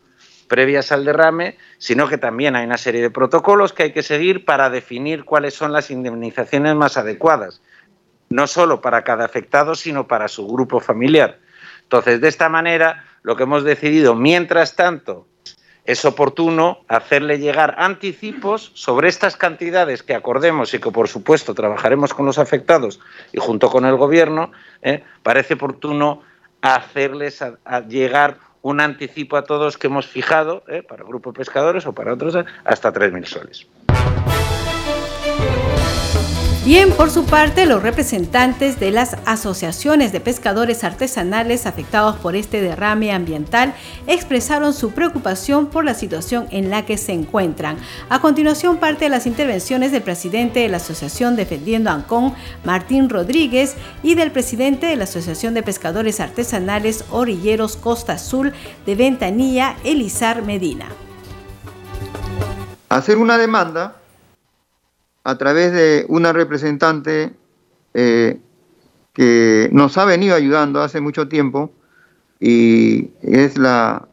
previas 0.49 0.91
al 0.91 1.05
derrame, 1.05 1.57
sino 1.79 2.09
que 2.09 2.19
también 2.19 2.57
hay 2.57 2.67
una 2.67 2.77
serie 2.77 3.01
de 3.01 3.11
protocolos 3.11 3.73
que 3.73 3.85
hay 3.85 3.93
que 3.93 4.03
seguir 4.03 4.45
para 4.45 4.69
definir 4.69 5.25
cuáles 5.25 5.55
son 5.55 5.71
las 5.73 5.93
indemnizaciones 5.93 6.75
más 6.75 6.97
adecuadas, 6.97 7.63
no 8.31 8.49
solo 8.49 8.81
para 8.81 9.05
cada 9.05 9.25
afectado, 9.25 9.77
sino 9.77 10.09
para 10.09 10.27
su 10.27 10.49
grupo 10.49 10.81
familiar. 10.81 11.39
Entonces, 11.85 12.21
de 12.21 12.27
esta 12.27 12.49
manera 12.49 13.05
lo 13.23 13.37
que 13.37 13.45
hemos 13.45 13.63
decidido, 13.63 14.17
mientras 14.17 14.75
tanto, 14.75 15.28
es 15.89 16.05
oportuno 16.05 16.81
hacerle 16.87 17.39
llegar 17.39 17.75
anticipos 17.79 18.71
sobre 18.75 19.09
estas 19.09 19.39
cantidades 19.39 20.03
que 20.03 20.15
acordemos 20.15 20.75
y 20.75 20.81
que, 20.81 20.91
por 20.91 21.09
supuesto, 21.09 21.55
trabajaremos 21.55 22.13
con 22.13 22.27
los 22.27 22.39
afectados 22.39 23.01
y 23.33 23.41
junto 23.41 23.71
con 23.71 23.87
el 23.87 23.97
Gobierno, 23.97 24.53
¿eh? 24.83 25.03
parece 25.23 25.55
oportuno 25.55 26.23
hacerles 26.61 27.43
llegar 27.89 28.37
un 28.61 28.83
anticipo 28.83 29.39
a 29.39 29.45
todos 29.45 29.79
que 29.79 29.87
hemos 29.87 30.07
fijado, 30.07 30.63
¿eh? 30.69 30.83
para 30.83 31.05
el 31.05 31.09
grupo 31.09 31.33
pescadores 31.33 31.87
o 31.87 31.95
para 31.95 32.13
otros, 32.13 32.37
hasta 32.65 32.93
3.000 32.93 33.25
soles. 33.25 33.67
Bien, 36.69 36.93
por 36.93 37.11
su 37.11 37.25
parte, 37.25 37.65
los 37.65 37.83
representantes 37.83 38.79
de 38.79 38.91
las 38.91 39.17
asociaciones 39.25 40.13
de 40.13 40.21
pescadores 40.21 40.85
artesanales 40.85 41.65
afectados 41.65 42.17
por 42.17 42.37
este 42.37 42.61
derrame 42.61 43.11
ambiental 43.11 43.73
expresaron 44.07 44.75
su 44.75 44.91
preocupación 44.91 45.69
por 45.69 45.87
la 45.87 45.95
situación 45.95 46.47
en 46.51 46.69
la 46.69 46.85
que 46.85 46.99
se 46.99 47.13
encuentran. 47.13 47.79
A 48.11 48.21
continuación, 48.21 48.77
parte 48.77 49.07
de 49.07 49.09
las 49.09 49.27
intervenciones 49.27 49.93
del 49.93 50.03
presidente 50.03 50.61
de 50.61 50.69
la 50.69 50.77
Asociación 50.77 51.37
Defendiendo 51.37 51.89
Ancón, 51.89 52.35
Martín 52.67 53.09
Rodríguez, 53.09 53.75
y 54.03 54.15
del 54.15 54.31
presidente 54.31 54.89
de 54.89 54.97
la 54.97 55.05
Asociación 55.05 55.55
de 55.55 55.63
Pescadores 55.63 56.21
Artesanales 56.21 57.07
Orilleros 57.11 57.79
Costa 57.79 58.13
Azul 58.13 58.53
de 58.85 58.95
Ventanilla, 58.95 59.77
Elizar 59.85 60.43
Medina. 60.43 60.85
Hacer 62.91 63.17
una 63.17 63.39
demanda 63.39 63.95
a 65.25 65.39
través 65.39 65.73
de 65.73 66.05
una 66.09 66.33
representante 66.33 67.33
eh, 67.95 68.39
que 69.13 69.69
nos 69.73 69.99
ha 69.99 70.05
venido 70.05 70.35
ayudando 70.35 70.81
hace 70.81 71.01
mucho 71.01 71.29
tiempo 71.29 71.73
y 72.41 73.11
es 73.23 73.59
la 73.59 74.07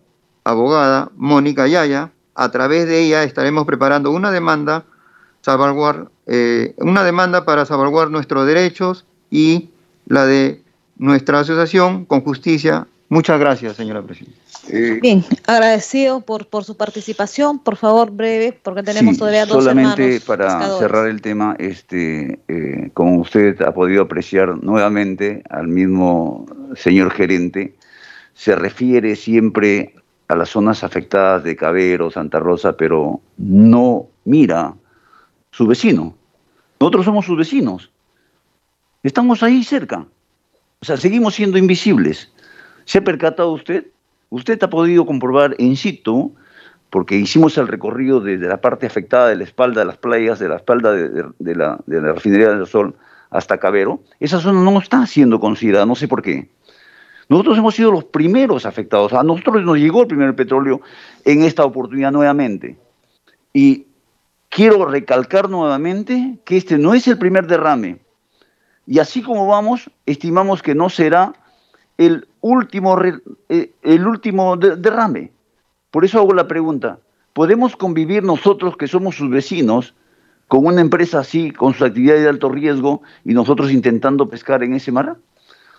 abogada 0.44 1.12
Mónica 1.16 1.68
Yaya. 1.68 2.12
A 2.34 2.52
través 2.52 2.88
de 2.88 3.02
ella 3.04 3.24
estaremos 3.24 3.66
preparando 3.66 4.12
una 4.12 4.32
demanda, 4.32 4.86
salvaguard, 5.42 6.10
eh, 6.26 6.74
una 6.78 7.04
demanda 7.04 7.46
para 7.46 7.66
salvaguardar 7.66 8.12
nuestros 8.12 8.46
derechos 8.48 9.06
y 9.30 9.70
la 10.08 10.26
de 10.26 10.62
nuestra 10.98 11.40
asociación 11.40 12.06
con 12.06 12.22
justicia. 12.22 12.88
Muchas 13.10 13.40
gracias, 13.40 13.76
señora 13.76 14.02
Presidenta. 14.02 14.40
Eh, 14.70 15.00
Bien, 15.02 15.24
agradecido 15.46 16.22
por, 16.22 16.48
por 16.48 16.64
su 16.64 16.76
participación. 16.76 17.60
Por 17.60 17.76
favor, 17.76 18.10
breve, 18.12 18.58
porque 18.64 18.82
tenemos 18.82 19.18
todavía 19.18 19.46
dos 19.46 19.64
Solamente 19.64 20.20
para 20.22 20.80
cerrar 20.80 21.08
el 21.08 21.22
tema, 21.22 21.56
este, 21.60 22.40
eh, 22.48 22.90
como 22.94 23.22
usted 23.22 23.62
ha 23.62 23.74
podido 23.74 24.04
apreciar 24.04 24.64
nuevamente 24.64 25.44
al 25.50 25.68
mismo 25.68 26.48
señor 26.76 27.12
gerente, 27.12 27.76
se 28.34 28.56
refiere 28.56 29.16
siempre 29.16 29.94
a 30.28 30.36
las 30.36 30.50
zonas 30.50 30.84
afectadas 30.84 31.44
de 31.44 31.56
Cabero, 31.56 32.10
Santa 32.10 32.40
Rosa, 32.40 32.76
pero 32.76 33.22
no 33.38 34.08
mira 34.24 34.74
su 35.52 35.68
vecino. 35.68 36.16
Nosotros 36.80 37.06
somos 37.06 37.26
sus 37.26 37.38
vecinos. 37.38 37.92
Estamos 39.04 39.44
ahí 39.44 39.64
cerca. 39.64 40.06
O 40.82 40.86
sea, 40.86 40.98
seguimos 40.98 41.36
siendo 41.36 41.58
invisibles. 41.58 42.32
¿Se 42.86 43.00
ha 43.00 43.04
percatado 43.04 43.52
usted? 43.52 43.88
Usted 44.30 44.62
ha 44.64 44.70
podido 44.70 45.06
comprobar 45.06 45.56
in 45.58 45.76
situ, 45.76 46.34
porque 46.90 47.16
hicimos 47.16 47.58
el 47.58 47.68
recorrido 47.68 48.22
desde 48.22 48.48
la 48.48 48.62
parte 48.62 48.86
afectada 48.86 49.28
de 49.28 49.36
la 49.36 49.44
espalda 49.44 49.82
de 49.82 49.86
las 49.86 49.98
playas, 49.98 50.40
de 50.40 50.50
la 50.50 50.56
espalda 50.58 50.94
de, 50.94 51.56
la, 51.56 51.78
refinería 51.88 52.50
del 52.50 52.68
Sol 52.68 52.96
hasta 53.32 53.58
Cabero, 53.58 54.00
esa 54.20 54.40
zona 54.40 54.62
no 54.62 54.80
está 54.80 55.06
siendo 55.06 55.40
considerada, 55.40 55.86
no 55.86 55.96
sé 55.96 56.08
por 56.08 56.22
qué. 56.22 56.50
Nosotros 57.28 57.58
hemos 57.58 57.76
sido 57.76 57.92
los 57.92 58.06
primeros 58.06 58.66
afectados, 58.66 59.12
a 59.14 59.24
nosotros 59.24 59.64
nos 59.64 59.78
llegó 59.78 60.02
el 60.02 60.08
primer 60.08 60.36
petróleo 60.36 60.82
en 61.26 61.44
esta 61.44 61.66
oportunidad 61.66 62.12
nuevamente. 62.12 62.78
Y 63.52 63.88
quiero 64.50 64.86
recalcar 64.86 65.50
nuevamente 65.50 66.38
que 66.46 66.56
este 66.56 66.78
no 66.78 66.94
es 66.94 67.08
el 67.08 67.18
primer 67.18 67.48
derrame. 67.48 67.98
Y 68.88 69.00
así 69.00 69.24
como 69.24 69.48
vamos, 69.48 69.90
estimamos 70.06 70.62
que 70.62 70.76
no 70.76 70.90
será 70.90 71.34
el 71.98 72.28
último, 72.42 72.98
eh, 73.50 73.72
el 73.82 74.08
último 74.08 74.58
derrame. 74.58 75.32
Por 75.92 76.06
eso 76.06 76.20
hago 76.20 76.34
la 76.34 76.48
pregunta, 76.48 77.00
¿podemos 77.34 77.76
convivir 77.76 78.24
nosotros 78.24 78.78
que 78.78 78.88
somos 78.88 79.16
sus 79.16 79.30
vecinos 79.30 79.96
con 80.48 80.66
una 80.66 80.82
empresa 80.82 81.20
así, 81.20 81.52
con 81.52 81.74
su 81.74 81.86
actividad 81.86 82.16
de 82.16 82.28
alto 82.28 82.50
riesgo 82.50 83.02
y 83.24 83.34
nosotros 83.34 83.72
intentando 83.72 84.28
pescar 84.28 84.64
en 84.64 84.74
ese 84.74 84.92
mar? 84.92 85.18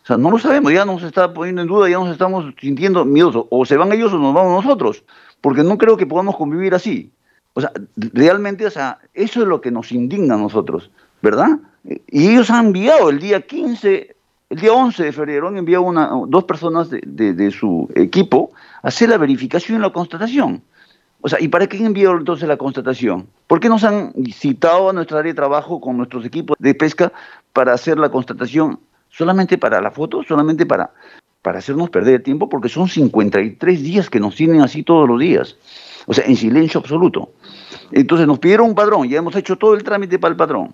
O 0.03 0.07
sea, 0.07 0.17
no 0.17 0.31
lo 0.31 0.38
sabemos, 0.38 0.73
ya 0.73 0.85
nos 0.85 1.03
está 1.03 1.35
poniendo 1.35 1.62
en 1.62 1.69
duda, 1.69 1.88
ya 1.88 1.99
nos 1.99 2.11
estamos 2.11 2.55
sintiendo 2.61 3.05
miedosos. 3.05 3.47
O 3.51 3.67
se 3.67 3.77
van 3.77 3.93
ellos 3.93 4.12
o 4.12 4.19
nos 4.19 4.33
vamos 4.33 4.64
nosotros, 4.64 5.05
porque 5.41 5.62
no 5.62 5.77
creo 5.79 5.97
que 5.97 6.07
podamos 6.07 6.37
convivir 6.37 6.75
así. 6.75 7.12
O 7.55 7.61
sea, 7.61 7.73
realmente, 7.97 8.67
o 8.67 8.71
sea, 8.71 8.99
eso 9.14 9.43
es 9.43 9.49
lo 9.49 9.61
que 9.61 9.71
nos 9.71 9.91
indigna 9.91 10.35
a 10.35 10.38
nosotros, 10.38 10.91
¿verdad? 11.23 11.59
Y 11.85 12.29
ellos 12.29 12.51
han 12.51 12.67
enviado 12.67 13.11
el 13.11 13.19
día 13.19 13.41
15 13.41 14.16
el 14.49 14.61
día 14.61 14.73
11 14.73 15.05
de 15.05 15.13
febrero 15.13 15.49
han 15.49 15.57
enviado 15.57 15.83
una, 15.83 16.11
dos 16.29 16.45
personas 16.45 16.89
de, 16.91 17.51
su 17.51 17.89
equipo 17.95 18.53
a 18.83 18.89
hacer 18.89 19.09
la 19.09 19.19
verificación 19.19 19.79
y 19.79 19.83
la 19.83 19.91
constatación. 19.91 20.63
O 21.21 21.29
sea, 21.29 21.41
¿y 21.41 21.49
para 21.49 21.67
qué 21.67 21.79
han 21.79 21.87
enviado 21.87 22.17
entonces 22.17 22.47
la 22.47 22.57
constatación? 22.57 23.27
¿Por 23.49 23.59
qué 23.59 23.69
nos 23.69 23.83
han 23.83 24.13
citado 24.33 24.91
a 24.91 24.93
nuestra 24.93 25.19
área 25.19 25.33
de 25.33 25.37
trabajo 25.37 25.81
con 25.81 25.97
nuestros 25.97 26.25
equipos 26.25 26.57
de 26.61 26.75
pesca 26.75 27.13
para 27.53 27.73
hacer 27.73 27.99
la 27.99 28.11
constatación? 28.11 28.79
¿Solamente 29.11 29.59
para 29.59 29.81
la 29.81 29.91
foto? 29.91 30.23
¿Solamente 30.23 30.65
para, 30.65 30.91
para 31.43 31.59
hacernos 31.59 31.91
perder 31.91 32.23
tiempo? 32.23 32.49
Porque 32.49 32.69
son 32.69 32.87
53 32.87 33.83
días 33.83 34.09
que 34.09 34.21
nos 34.21 34.37
tienen 34.37 34.61
así 34.61 34.85
todos 34.85 35.09
los 35.09 35.19
días. 35.19 35.57
O 36.07 36.15
sea, 36.15 36.25
en 36.25 36.37
silencio 36.37 36.79
absoluto. 36.79 37.33
Entonces 37.91 38.29
nos 38.29 38.39
pidieron 38.39 38.69
un 38.69 38.75
padrón, 38.77 39.09
ya 39.09 39.19
hemos 39.19 39.35
hecho 39.35 39.57
todo 39.57 39.75
el 39.75 39.83
trámite 39.83 40.21
para 40.21 40.31
el 40.31 40.37
padrón 40.37 40.73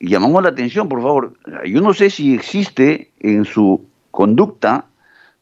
llamamos 0.00 0.42
la 0.42 0.50
atención, 0.50 0.88
por 0.88 1.02
favor. 1.02 1.34
Yo 1.64 1.80
no 1.80 1.94
sé 1.94 2.10
si 2.10 2.34
existe 2.34 3.10
en 3.20 3.44
su 3.44 3.84
conducta 4.10 4.86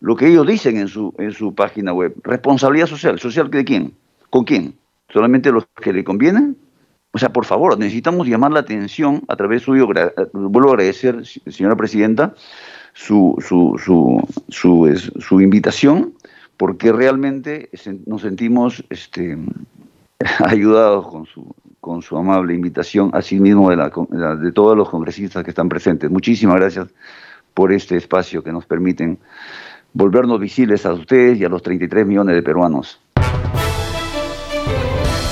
lo 0.01 0.17
que 0.17 0.29
ellos 0.29 0.47
dicen 0.47 0.77
en 0.77 0.89
su, 0.89 1.15
en 1.19 1.33
su 1.33 1.55
página 1.55 1.93
web. 1.93 2.15
Responsabilidad 2.23 2.87
social. 2.87 3.19
¿Social 3.19 3.51
de 3.51 3.65
quién? 3.65 3.95
¿Con 4.31 4.45
quién? 4.45 4.75
¿Solamente 5.13 5.51
los 5.51 5.67
que 5.81 5.93
le 5.93 6.05
convienen? 6.05 6.57
O 7.13 7.19
sea, 7.19 7.33
por 7.33 7.47
favor, 7.47 7.79
necesitamos 7.79 8.29
llamar 8.29 8.53
la 8.53 8.61
atención 8.61 9.23
a 9.29 9.37
través 9.37 9.63
suyo. 9.63 9.89
Vuelvo 10.33 10.71
a 10.71 10.73
agradecer, 10.73 11.25
señora 11.27 11.75
presidenta, 11.75 12.35
su, 12.93 13.37
su, 13.41 13.75
su, 14.49 15.09
su, 15.19 15.41
invitación, 15.41 16.15
porque 16.57 16.93
realmente 16.93 17.71
nos 18.07 18.23
sentimos 18.23 18.85
este, 18.91 19.39
ayudados 20.45 21.09
con 21.09 21.27
su, 21.27 21.55
con 21.89 22.03
su 22.03 22.19
amable 22.19 22.53
invitación, 22.53 23.11
así 23.15 23.41
mismo 23.41 23.71
de, 23.71 23.77
de 23.77 24.53
todos 24.53 24.77
los 24.77 24.91
congresistas 24.91 25.43
que 25.43 25.49
están 25.49 25.71
presentes. 25.71 26.11
Muchísimas 26.11 26.57
gracias 26.57 26.89
por 27.55 27.73
este 27.73 27.97
espacio 27.97 28.45
que 28.45 28.53
nos 28.53 28.67
permiten 28.67 29.19
volvernos 29.95 30.39
visibles 30.39 30.85
a 30.85 30.93
ustedes 30.93 31.41
y 31.41 31.47
a 31.47 31.49
los 31.49 31.63
33 31.63 32.07
millones 32.07 32.37
de 32.37 32.43
peruanos. 32.43 33.01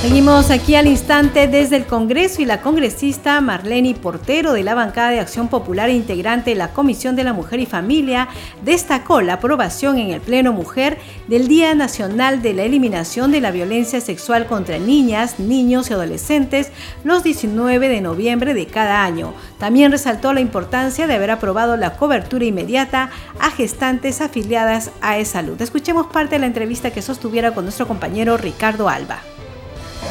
Seguimos 0.02 0.50
aquí 0.50 0.74
al 0.74 0.86
instante 0.86 1.48
desde 1.48 1.76
el 1.76 1.86
Congreso 1.86 2.40
y 2.40 2.44
la 2.44 2.60
congresista 2.60 3.40
Marlene 3.40 3.94
Portero 3.94 4.52
de 4.52 4.62
la 4.62 4.74
bancada 4.74 5.10
de 5.10 5.20
Acción 5.20 5.48
Popular 5.48 5.90
integrante 5.90 6.50
de 6.50 6.56
la 6.56 6.72
Comisión 6.72 7.16
de 7.16 7.24
la 7.24 7.32
Mujer 7.32 7.60
y 7.60 7.66
Familia 7.66 8.28
destacó 8.62 9.22
la 9.22 9.34
aprobación 9.34 9.98
en 9.98 10.10
el 10.10 10.20
Pleno 10.20 10.52
Mujer 10.52 10.98
del 11.26 11.48
Día 11.48 11.74
Nacional 11.74 12.40
de 12.40 12.52
la 12.52 12.64
Eliminación 12.64 13.32
de 13.32 13.40
la 13.40 13.50
Violencia 13.50 14.00
Sexual 14.00 14.46
contra 14.46 14.78
Niñas, 14.78 15.40
Niños 15.40 15.90
y 15.90 15.94
Adolescentes 15.94 16.70
los 17.02 17.24
19 17.24 17.88
de 17.88 18.00
noviembre 18.02 18.54
de 18.54 18.66
cada 18.66 19.02
año. 19.02 19.32
También 19.58 19.90
resaltó 19.90 20.32
la 20.34 20.40
importancia 20.40 21.06
de 21.06 21.14
haber 21.14 21.30
aprobado 21.30 21.76
la 21.76 21.96
cobertura 21.96 22.44
inmediata 22.44 23.10
a 23.40 23.50
gestantes 23.50 24.20
afiliadas 24.20 24.90
a 25.00 25.18
E-Salud. 25.18 25.60
Escuchemos 25.60 26.06
parte 26.08 26.36
de 26.36 26.40
la 26.40 26.46
entrevista 26.46 26.92
que 26.92 27.02
sostuviera 27.02 27.54
con 27.54 27.64
nuestro 27.64 27.88
compañero 27.88 28.36
Ricardo 28.36 28.88
Alba. 28.88 29.20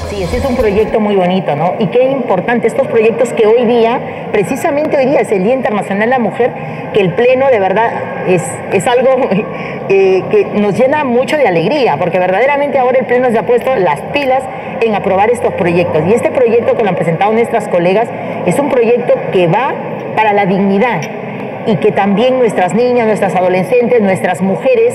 Sí, 0.10 0.22
ese 0.22 0.38
es 0.38 0.46
un 0.46 0.56
proyecto 0.56 1.00
muy 1.00 1.16
bonito, 1.16 1.56
¿no? 1.56 1.74
Y 1.80 1.88
qué 1.88 2.04
importante 2.04 2.68
estos 2.68 2.86
proyectos 2.88 3.34
que 3.34 3.48
hoy 3.48 3.66
día, 3.66 4.00
precisamente 4.32 4.98
hoy 4.98 5.08
día 5.08 5.22
es 5.22 5.32
el 5.32 5.44
Día 5.44 5.56
Internacional 5.56 6.02
de 6.02 6.08
la 6.08 6.20
Mujer, 6.20 6.52
que 6.94 7.02
el 7.02 7.14
Pleno 7.14 7.48
de 7.48 7.60
verdad 7.60 7.92
es, 8.28 8.44
es 8.72 8.86
algo 8.86 9.30
eh, 9.90 10.24
que 10.30 10.46
nos 10.54 10.78
llena 10.78 11.06
mucho 11.06 11.38
de 11.38 11.48
alegría, 11.48 11.98
porque 11.98 12.20
verdaderamente 12.20 12.78
ahora 12.78 13.00
el 13.00 13.06
Pleno 13.06 13.32
se 13.32 13.40
ha 13.40 13.48
puesto 13.48 13.76
las 13.76 14.00
pilas 14.14 14.44
en 14.82 14.94
aprobar 14.94 15.32
estos 15.32 15.54
proyectos. 15.56 16.04
Y 16.08 16.14
este 16.14 16.30
proyecto 16.30 16.78
que 16.78 16.84
lo 16.84 16.90
han 16.90 16.96
presentado 16.96 17.34
nuestras 17.34 17.68
colegas 17.68 18.08
es 18.46 18.60
un 18.60 18.70
proyecto 18.70 19.16
que 19.32 19.48
va 19.48 19.74
para 20.16 20.34
la 20.34 20.46
dignidad 20.46 21.02
y 21.66 21.78
que 21.78 21.92
también 21.92 22.38
nuestras 22.38 22.76
niñas, 22.76 23.08
nuestras 23.08 23.36
adolescentes, 23.36 24.02
nuestras 24.02 24.42
mujeres 24.44 24.94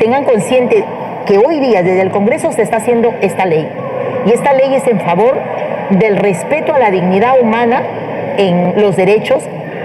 tengan 0.00 0.24
consciente 0.24 0.84
que 1.26 1.38
hoy 1.38 1.60
día 1.60 1.84
desde 1.84 2.00
el 2.00 2.10
Congreso 2.10 2.50
se 2.50 2.62
está 2.62 2.78
haciendo 2.78 3.14
esta 3.20 3.46
ley 3.46 3.68
y 4.26 4.32
esta 4.32 4.52
ley 4.52 4.74
es 4.74 4.86
en 4.86 5.00
favor 5.00 5.38
del 5.90 6.16
respeto 6.16 6.74
a 6.74 6.78
la 6.78 6.90
dignidad 6.90 7.40
humana 7.40 7.82
en 8.38 8.80
los 8.80 8.96
derechos 8.96 9.42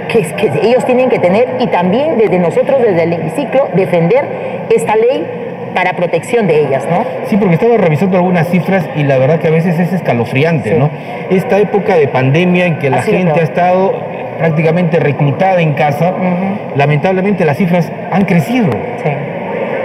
que, 0.10 0.22
que 0.22 0.52
ellos 0.64 0.86
tienen 0.86 1.10
que 1.10 1.20
tener 1.20 1.56
y 1.60 1.68
también 1.68 2.18
desde 2.18 2.40
nosotros, 2.40 2.82
desde 2.82 3.04
el 3.04 3.14
hemiciclo, 3.14 3.68
defender 3.74 4.26
esta 4.70 4.96
ley 4.96 5.26
para 5.74 5.94
protección 5.94 6.48
de 6.48 6.62
ellas, 6.62 6.88
¿no? 6.90 7.06
Sí, 7.28 7.38
porque 7.38 7.54
estaba 7.54 7.78
revisando 7.78 8.18
algunas 8.18 8.48
cifras 8.48 8.90
y 8.96 9.04
la 9.04 9.18
verdad 9.18 9.40
que 9.40 9.48
a 9.48 9.52
veces 9.52 9.80
es 9.80 9.94
escalofriante, 9.94 10.74
¿no? 10.74 10.90
Esta 11.30 11.60
época 11.60 11.96
de 11.96 12.08
pandemia 12.08 12.66
en 12.66 12.80
que 12.80 12.90
la 12.90 13.02
gente 13.02 13.40
ha 13.40 13.44
estado 13.44 13.94
prácticamente 14.40 15.00
reclutada 15.00 15.62
en 15.62 15.74
casa, 15.74 16.14
lamentablemente 16.76 17.46
las 17.46 17.58
cifras 17.58 17.92
han 18.12 18.26
crecido. 18.26 18.70
Sí. 19.04 19.12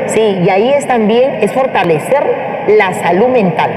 Sí, 0.07 0.38
y 0.45 0.51
ahí 0.51 0.73
es 0.73 0.87
también, 0.87 1.43
es 1.43 1.53
fortalecer 1.53 2.23
la 2.69 2.93
salud 2.95 3.29
mental. 3.29 3.71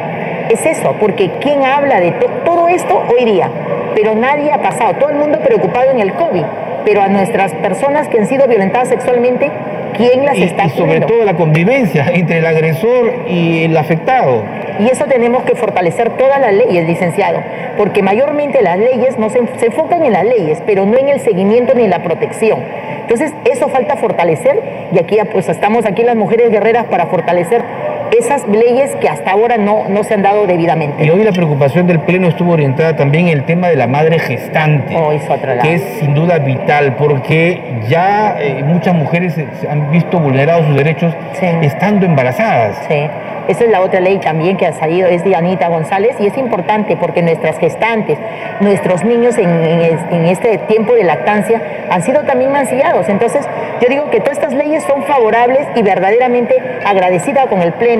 Es 0.49 0.65
eso, 0.65 0.95
porque 0.99 1.31
¿quién 1.41 1.63
habla 1.63 1.99
de 1.99 2.11
todo 2.45 2.67
esto 2.67 3.03
hoy 3.11 3.25
día? 3.25 3.49
Pero 3.95 4.13
nadie 4.13 4.51
ha 4.51 4.61
pasado, 4.61 4.93
todo 4.93 5.09
el 5.09 5.15
mundo 5.15 5.39
preocupado 5.39 5.89
en 5.91 5.99
el 5.99 6.13
COVID, 6.13 6.43
pero 6.85 7.01
a 7.01 7.07
nuestras 7.07 7.53
personas 7.53 8.07
que 8.07 8.19
han 8.19 8.27
sido 8.27 8.47
violentadas 8.47 8.89
sexualmente, 8.89 9.49
¿quién 9.97 10.23
las 10.23 10.37
está 10.37 10.65
Y 10.65 10.69
sobre 10.71 11.01
todo 11.01 11.25
la 11.25 11.33
convivencia 11.33 12.07
entre 12.13 12.39
el 12.39 12.45
agresor 12.45 13.11
y 13.27 13.63
el 13.63 13.75
afectado. 13.75 14.43
Y 14.79 14.87
eso 14.89 15.05
tenemos 15.05 15.43
que 15.43 15.55
fortalecer 15.55 16.11
todas 16.11 16.39
las 16.39 16.53
leyes, 16.53 16.85
licenciado, 16.85 17.39
porque 17.77 18.03
mayormente 18.03 18.61
las 18.61 18.77
leyes 18.77 19.17
no 19.17 19.29
se, 19.29 19.39
se, 19.57 19.67
enfocan 19.67 20.03
en 20.03 20.13
las 20.13 20.25
leyes, 20.25 20.61
pero 20.65 20.85
no 20.85 20.97
en 20.97 21.07
el 21.07 21.21
seguimiento 21.21 21.73
ni 21.73 21.85
en 21.85 21.89
la 21.89 22.03
protección. 22.03 22.59
Entonces, 23.01 23.33
eso 23.45 23.69
falta 23.69 23.95
fortalecer 23.95 24.61
y 24.91 24.99
aquí 24.99 25.17
pues 25.31 25.47
estamos 25.47 25.85
aquí 25.85 26.03
las 26.03 26.15
mujeres 26.15 26.51
guerreras 26.51 26.85
para 26.85 27.05
fortalecer 27.05 27.63
esas 28.11 28.47
leyes 28.47 28.95
que 28.95 29.09
hasta 29.09 29.31
ahora 29.31 29.57
no, 29.57 29.87
no 29.89 30.03
se 30.03 30.13
han 30.13 30.21
dado 30.21 30.47
debidamente. 30.47 31.05
Y 31.05 31.09
hoy 31.09 31.23
la 31.23 31.31
preocupación 31.31 31.87
del 31.87 31.99
Pleno 31.99 32.27
estuvo 32.27 32.53
orientada 32.53 32.95
también 32.95 33.27
en 33.27 33.37
el 33.37 33.45
tema 33.45 33.67
de 33.67 33.75
la 33.75 33.87
madre 33.87 34.19
gestante, 34.19 34.95
oh, 34.95 35.11
eso 35.11 35.35
que 35.61 35.73
es 35.75 35.81
sin 35.99 36.13
duda 36.13 36.39
vital 36.39 36.95
porque 36.95 37.81
ya 37.87 38.37
eh, 38.39 38.63
muchas 38.63 38.95
mujeres 38.95 39.35
han 39.69 39.91
visto 39.91 40.19
vulnerados 40.19 40.65
sus 40.67 40.75
derechos 40.75 41.13
estando 41.61 42.05
embarazadas. 42.05 42.77
Sí. 42.87 43.07
Esa 43.47 43.65
es 43.65 43.69
la 43.69 43.81
otra 43.81 43.99
ley 43.99 44.17
también 44.17 44.57
que 44.57 44.65
ha 44.65 44.73
salido, 44.73 45.07
es 45.07 45.23
de 45.23 45.35
Anita 45.35 45.67
González 45.67 46.15
y 46.19 46.25
es 46.25 46.35
importante 46.35 46.97
porque 46.97 47.21
nuestras 47.21 47.59
gestantes, 47.59 48.17
nuestros 48.59 49.03
niños 49.03 49.37
en, 49.37 49.49
en, 49.49 50.25
este 50.25 50.57
tiempo 50.57 50.95
de 50.95 51.03
lactancia 51.03 51.61
han 51.91 52.01
sido 52.01 52.23
también 52.23 52.51
mancillados. 52.51 53.07
Entonces, 53.07 53.45
yo 53.81 53.87
digo 53.87 54.09
que 54.09 54.19
todas 54.19 54.39
estas 54.39 54.53
leyes 54.53 54.83
son 54.83 55.03
favorables 55.03 55.67
y 55.75 55.83
verdaderamente 55.83 56.55
agradecida 56.83 57.45
con 57.45 57.61
el 57.61 57.73
Pleno 57.73 57.94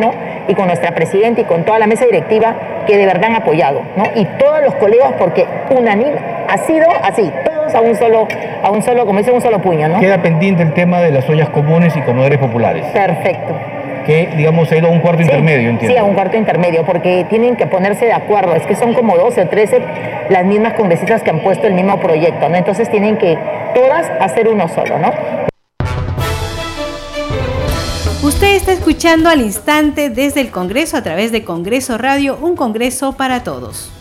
y 0.47 0.53
con 0.53 0.67
nuestra 0.67 0.91
presidenta 0.91 1.41
y 1.41 1.43
con 1.45 1.63
toda 1.63 1.79
la 1.79 1.87
mesa 1.87 2.05
directiva 2.05 2.55
que 2.85 2.97
de 2.97 3.05
verdad 3.05 3.25
han 3.25 3.35
apoyado, 3.35 3.81
¿no? 3.95 4.05
Y 4.15 4.25
todos 4.37 4.61
los 4.63 4.75
colegas 4.75 5.13
porque 5.17 5.45
unánime 5.69 6.17
ha 6.47 6.57
sido 6.59 6.87
así, 7.03 7.31
todos 7.45 7.73
a 7.73 7.81
un 7.81 7.95
solo, 7.95 8.27
a 8.61 8.71
un 8.71 8.81
solo, 8.81 9.05
como 9.05 9.19
dice, 9.19 9.31
un 9.31 9.41
solo 9.41 9.59
puño, 9.59 9.87
¿no? 9.87 9.99
Queda 9.99 10.21
pendiente 10.21 10.63
el 10.63 10.73
tema 10.73 11.01
de 11.01 11.11
las 11.11 11.27
ollas 11.29 11.49
comunes 11.49 11.95
y 11.95 12.01
comedores 12.01 12.37
populares. 12.37 12.85
Perfecto 12.93 13.55
que, 14.05 14.29
digamos, 14.37 14.71
ha 14.71 14.77
ido 14.77 14.87
a 14.87 14.91
un 14.91 14.99
cuarto 14.99 15.21
intermedio, 15.21 15.69
entiendo. 15.69 15.93
Sí, 15.93 15.97
a 15.97 16.03
un 16.03 16.13
cuarto 16.13 16.37
intermedio, 16.37 16.85
porque 16.85 17.25
tienen 17.27 17.55
que 17.55 17.65
ponerse 17.65 18.05
de 18.05 18.13
acuerdo. 18.13 18.55
Es 18.55 18.65
que 18.65 18.75
son 18.75 18.93
como 18.93 19.17
12 19.17 19.41
o 19.41 19.47
13 19.47 19.81
las 20.29 20.45
mismas 20.45 20.73
congresistas 20.73 21.23
que 21.23 21.31
han 21.31 21.39
puesto 21.39 21.67
el 21.67 21.73
mismo 21.73 21.99
proyecto, 21.99 22.47
¿no? 22.47 22.55
Entonces 22.55 22.89
tienen 22.89 23.17
que 23.17 23.37
todas 23.73 24.09
hacer 24.19 24.47
uno 24.47 24.67
solo, 24.67 24.97
¿no? 24.99 25.11
Usted 28.25 28.55
está 28.55 28.71
escuchando 28.71 29.29
al 29.29 29.39
instante 29.39 30.09
desde 30.09 30.41
el 30.41 30.49
Congreso 30.49 30.97
a 30.97 31.03
través 31.03 31.31
de 31.31 31.45
Congreso 31.45 31.95
Radio, 31.99 32.39
un 32.41 32.55
Congreso 32.55 33.11
para 33.11 33.43
todos. 33.43 33.91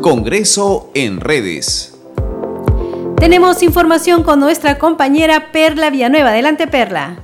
Congreso 0.00 0.92
en 0.94 1.20
redes. 1.20 1.98
Tenemos 3.16 3.64
información 3.64 4.22
con 4.22 4.38
nuestra 4.38 4.78
compañera 4.78 5.50
Perla 5.50 5.90
Villanueva. 5.90 6.28
Adelante, 6.30 6.68
Perla. 6.68 7.18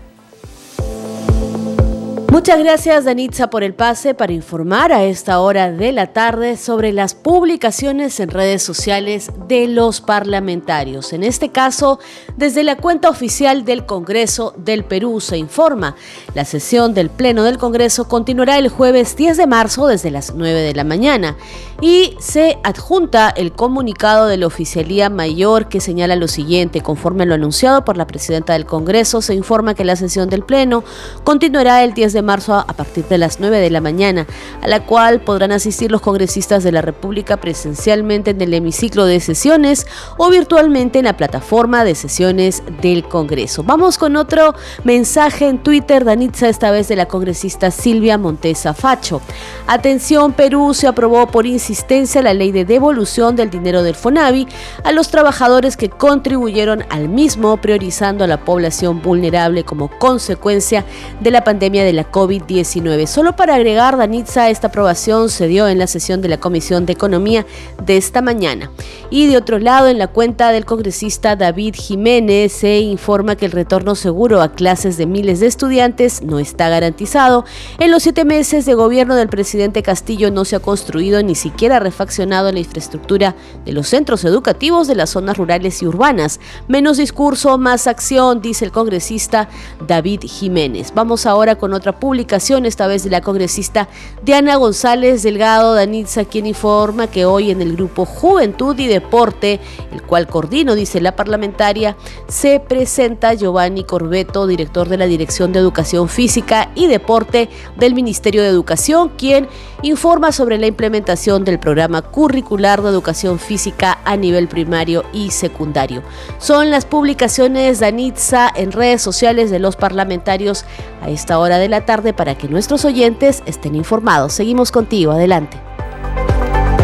Muchas 2.30 2.58
gracias, 2.58 3.06
Danitza, 3.06 3.48
por 3.48 3.64
el 3.64 3.72
pase 3.72 4.12
para 4.12 4.34
informar 4.34 4.92
a 4.92 5.02
esta 5.02 5.40
hora 5.40 5.72
de 5.72 5.92
la 5.92 6.08
tarde 6.08 6.58
sobre 6.58 6.92
las 6.92 7.14
publicaciones 7.14 8.20
en 8.20 8.28
redes 8.28 8.62
sociales 8.62 9.30
de 9.48 9.66
los 9.66 10.02
parlamentarios. 10.02 11.14
En 11.14 11.24
este 11.24 11.48
caso, 11.48 11.98
desde 12.36 12.64
la 12.64 12.76
cuenta 12.76 13.08
oficial 13.08 13.64
del 13.64 13.86
Congreso 13.86 14.52
del 14.58 14.84
Perú 14.84 15.20
se 15.20 15.38
informa. 15.38 15.96
La 16.34 16.44
sesión 16.44 16.92
del 16.92 17.08
Pleno 17.08 17.44
del 17.44 17.56
Congreso 17.56 18.08
continuará 18.08 18.58
el 18.58 18.68
jueves 18.68 19.16
10 19.16 19.38
de 19.38 19.46
marzo 19.46 19.86
desde 19.86 20.10
las 20.10 20.34
9 20.34 20.60
de 20.60 20.74
la 20.74 20.84
mañana 20.84 21.34
y 21.80 22.14
se 22.18 22.58
adjunta 22.62 23.30
el 23.30 23.52
comunicado 23.52 24.26
de 24.26 24.36
la 24.36 24.48
Oficialía 24.48 25.08
Mayor 25.08 25.70
que 25.70 25.80
señala 25.80 26.14
lo 26.14 26.28
siguiente. 26.28 26.82
Conforme 26.82 27.24
lo 27.24 27.34
anunciado 27.34 27.86
por 27.86 27.96
la 27.96 28.06
presidenta 28.06 28.52
del 28.52 28.66
Congreso, 28.66 29.22
se 29.22 29.34
informa 29.34 29.74
que 29.74 29.84
la 29.84 29.96
sesión 29.96 30.28
del 30.28 30.44
Pleno 30.44 30.84
continuará 31.24 31.82
el 31.84 31.94
10 31.94 32.12
de 32.12 32.17
marzo 32.22 32.54
a 32.54 32.66
partir 32.66 33.04
de 33.06 33.18
las 33.18 33.40
9 33.40 33.58
de 33.58 33.70
la 33.70 33.80
mañana, 33.80 34.26
a 34.62 34.68
la 34.68 34.84
cual 34.84 35.20
podrán 35.20 35.52
asistir 35.52 35.90
los 35.90 36.00
congresistas 36.00 36.64
de 36.64 36.72
la 36.72 36.82
República 36.82 37.36
presencialmente 37.36 38.30
en 38.30 38.40
el 38.40 38.54
hemiciclo 38.54 39.04
de 39.04 39.20
sesiones 39.20 39.86
o 40.16 40.30
virtualmente 40.30 40.98
en 40.98 41.06
la 41.06 41.16
plataforma 41.16 41.84
de 41.84 41.94
sesiones 41.94 42.62
del 42.80 43.04
Congreso. 43.04 43.62
Vamos 43.62 43.98
con 43.98 44.16
otro 44.16 44.54
mensaje 44.84 45.48
en 45.48 45.58
Twitter, 45.58 46.04
Danitza, 46.04 46.48
esta 46.48 46.70
vez 46.70 46.88
de 46.88 46.96
la 46.96 47.06
congresista 47.06 47.70
Silvia 47.70 48.18
Montesa 48.18 48.74
Facho. 48.74 49.20
Atención, 49.66 50.32
Perú 50.32 50.74
se 50.74 50.86
aprobó 50.86 51.26
por 51.26 51.46
insistencia 51.46 52.22
la 52.22 52.34
ley 52.34 52.52
de 52.52 52.64
devolución 52.64 53.36
del 53.36 53.50
dinero 53.50 53.82
del 53.82 53.94
FONAVI 53.94 54.48
a 54.84 54.92
los 54.92 55.10
trabajadores 55.10 55.76
que 55.76 55.88
contribuyeron 55.88 56.84
al 56.90 57.08
mismo, 57.08 57.56
priorizando 57.58 58.24
a 58.24 58.26
la 58.26 58.44
población 58.44 59.02
vulnerable 59.02 59.64
como 59.64 59.90
consecuencia 59.98 60.84
de 61.20 61.30
la 61.30 61.44
pandemia 61.44 61.84
de 61.84 61.92
la 61.92 62.04
COVID-19. 62.10 63.06
Solo 63.06 63.36
para 63.36 63.54
agregar, 63.54 63.96
Danitza, 63.96 64.50
esta 64.50 64.68
aprobación 64.68 65.28
se 65.28 65.46
dio 65.46 65.68
en 65.68 65.78
la 65.78 65.86
sesión 65.86 66.22
de 66.22 66.28
la 66.28 66.40
Comisión 66.40 66.86
de 66.86 66.92
Economía 66.92 67.46
de 67.84 67.96
esta 67.96 68.22
mañana. 68.22 68.70
Y 69.10 69.26
de 69.26 69.36
otro 69.36 69.58
lado, 69.58 69.88
en 69.88 69.98
la 69.98 70.08
cuenta 70.08 70.52
del 70.52 70.64
congresista 70.64 71.36
David 71.36 71.74
Jiménez 71.76 72.52
se 72.52 72.78
informa 72.78 73.36
que 73.36 73.46
el 73.46 73.52
retorno 73.52 73.94
seguro 73.94 74.42
a 74.42 74.52
clases 74.52 74.96
de 74.96 75.06
miles 75.06 75.40
de 75.40 75.46
estudiantes 75.46 76.22
no 76.22 76.38
está 76.38 76.68
garantizado. 76.68 77.44
En 77.78 77.90
los 77.90 78.02
siete 78.02 78.24
meses 78.24 78.66
de 78.66 78.74
gobierno 78.74 79.14
del 79.14 79.28
presidente 79.28 79.82
Castillo 79.82 80.30
no 80.30 80.44
se 80.44 80.56
ha 80.56 80.60
construido 80.60 81.22
ni 81.22 81.34
siquiera 81.34 81.80
refaccionado 81.80 82.52
la 82.52 82.58
infraestructura 82.58 83.34
de 83.64 83.72
los 83.72 83.88
centros 83.88 84.24
educativos 84.24 84.86
de 84.86 84.94
las 84.94 85.10
zonas 85.10 85.36
rurales 85.36 85.82
y 85.82 85.86
urbanas. 85.86 86.40
Menos 86.68 86.96
discurso, 86.96 87.58
más 87.58 87.86
acción, 87.86 88.40
dice 88.40 88.64
el 88.64 88.72
congresista 88.72 89.48
David 89.86 90.20
Jiménez. 90.24 90.92
Vamos 90.94 91.26
ahora 91.26 91.56
con 91.56 91.72
otra 91.72 91.97
publicación, 91.98 92.66
esta 92.66 92.86
vez 92.86 93.04
de 93.04 93.10
la 93.10 93.20
congresista 93.20 93.88
Diana 94.22 94.56
González 94.56 95.22
Delgado 95.22 95.74
Danitza, 95.74 96.24
quien 96.24 96.46
informa 96.46 97.06
que 97.06 97.24
hoy 97.24 97.50
en 97.50 97.60
el 97.60 97.74
grupo 97.76 98.04
Juventud 98.04 98.78
y 98.78 98.86
Deporte, 98.86 99.60
el 99.92 100.02
cual 100.02 100.26
coordino, 100.26 100.74
dice 100.74 101.00
la 101.00 101.16
parlamentaria, 101.16 101.96
se 102.28 102.60
presenta 102.60 103.34
Giovanni 103.34 103.84
Corbeto, 103.84 104.46
director 104.46 104.88
de 104.88 104.96
la 104.96 105.06
Dirección 105.06 105.52
de 105.52 105.60
Educación 105.60 106.08
Física 106.08 106.70
y 106.74 106.86
Deporte 106.86 107.48
del 107.76 107.94
Ministerio 107.94 108.42
de 108.42 108.48
Educación, 108.48 109.10
quien 109.16 109.48
informa 109.82 110.32
sobre 110.32 110.58
la 110.58 110.66
implementación 110.66 111.44
del 111.44 111.58
programa 111.58 112.02
curricular 112.02 112.82
de 112.82 112.88
educación 112.88 113.38
física 113.38 113.98
a 114.04 114.16
nivel 114.16 114.48
primario 114.48 115.04
y 115.12 115.30
secundario. 115.30 116.02
Son 116.38 116.70
las 116.70 116.84
publicaciones 116.84 117.80
Danitza 117.80 118.50
en 118.54 118.72
redes 118.72 119.02
sociales 119.02 119.50
de 119.50 119.58
los 119.58 119.76
parlamentarios 119.76 120.64
a 121.00 121.10
esta 121.10 121.38
hora 121.38 121.58
de 121.58 121.68
la 121.68 121.84
tarde 121.88 122.12
para 122.12 122.36
que 122.36 122.48
nuestros 122.48 122.84
oyentes 122.84 123.42
estén 123.46 123.74
informados. 123.74 124.34
Seguimos 124.34 124.70
contigo, 124.70 125.12
adelante. 125.12 125.56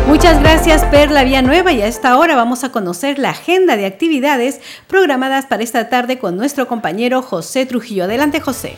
Muchas 0.09 0.41
gracias 0.41 0.83
Perla 0.87 1.43
Nueva 1.43 1.73
y 1.73 1.83
a 1.83 1.87
esta 1.87 2.17
hora 2.17 2.37
vamos 2.37 2.65
a 2.65 2.73
conocer 2.73 3.19
la 3.19 3.31
agenda 3.31 3.77
de 3.77 3.85
actividades 3.85 4.63
programadas 4.87 5.45
para 5.45 5.63
esta 5.63 5.91
tarde 5.91 6.19
con 6.19 6.39
nuestro 6.39 6.69
compañero 6.69 7.21
José 7.21 7.67
Trujillo. 7.67 8.05
Adelante 8.05 8.41
José. 8.41 8.77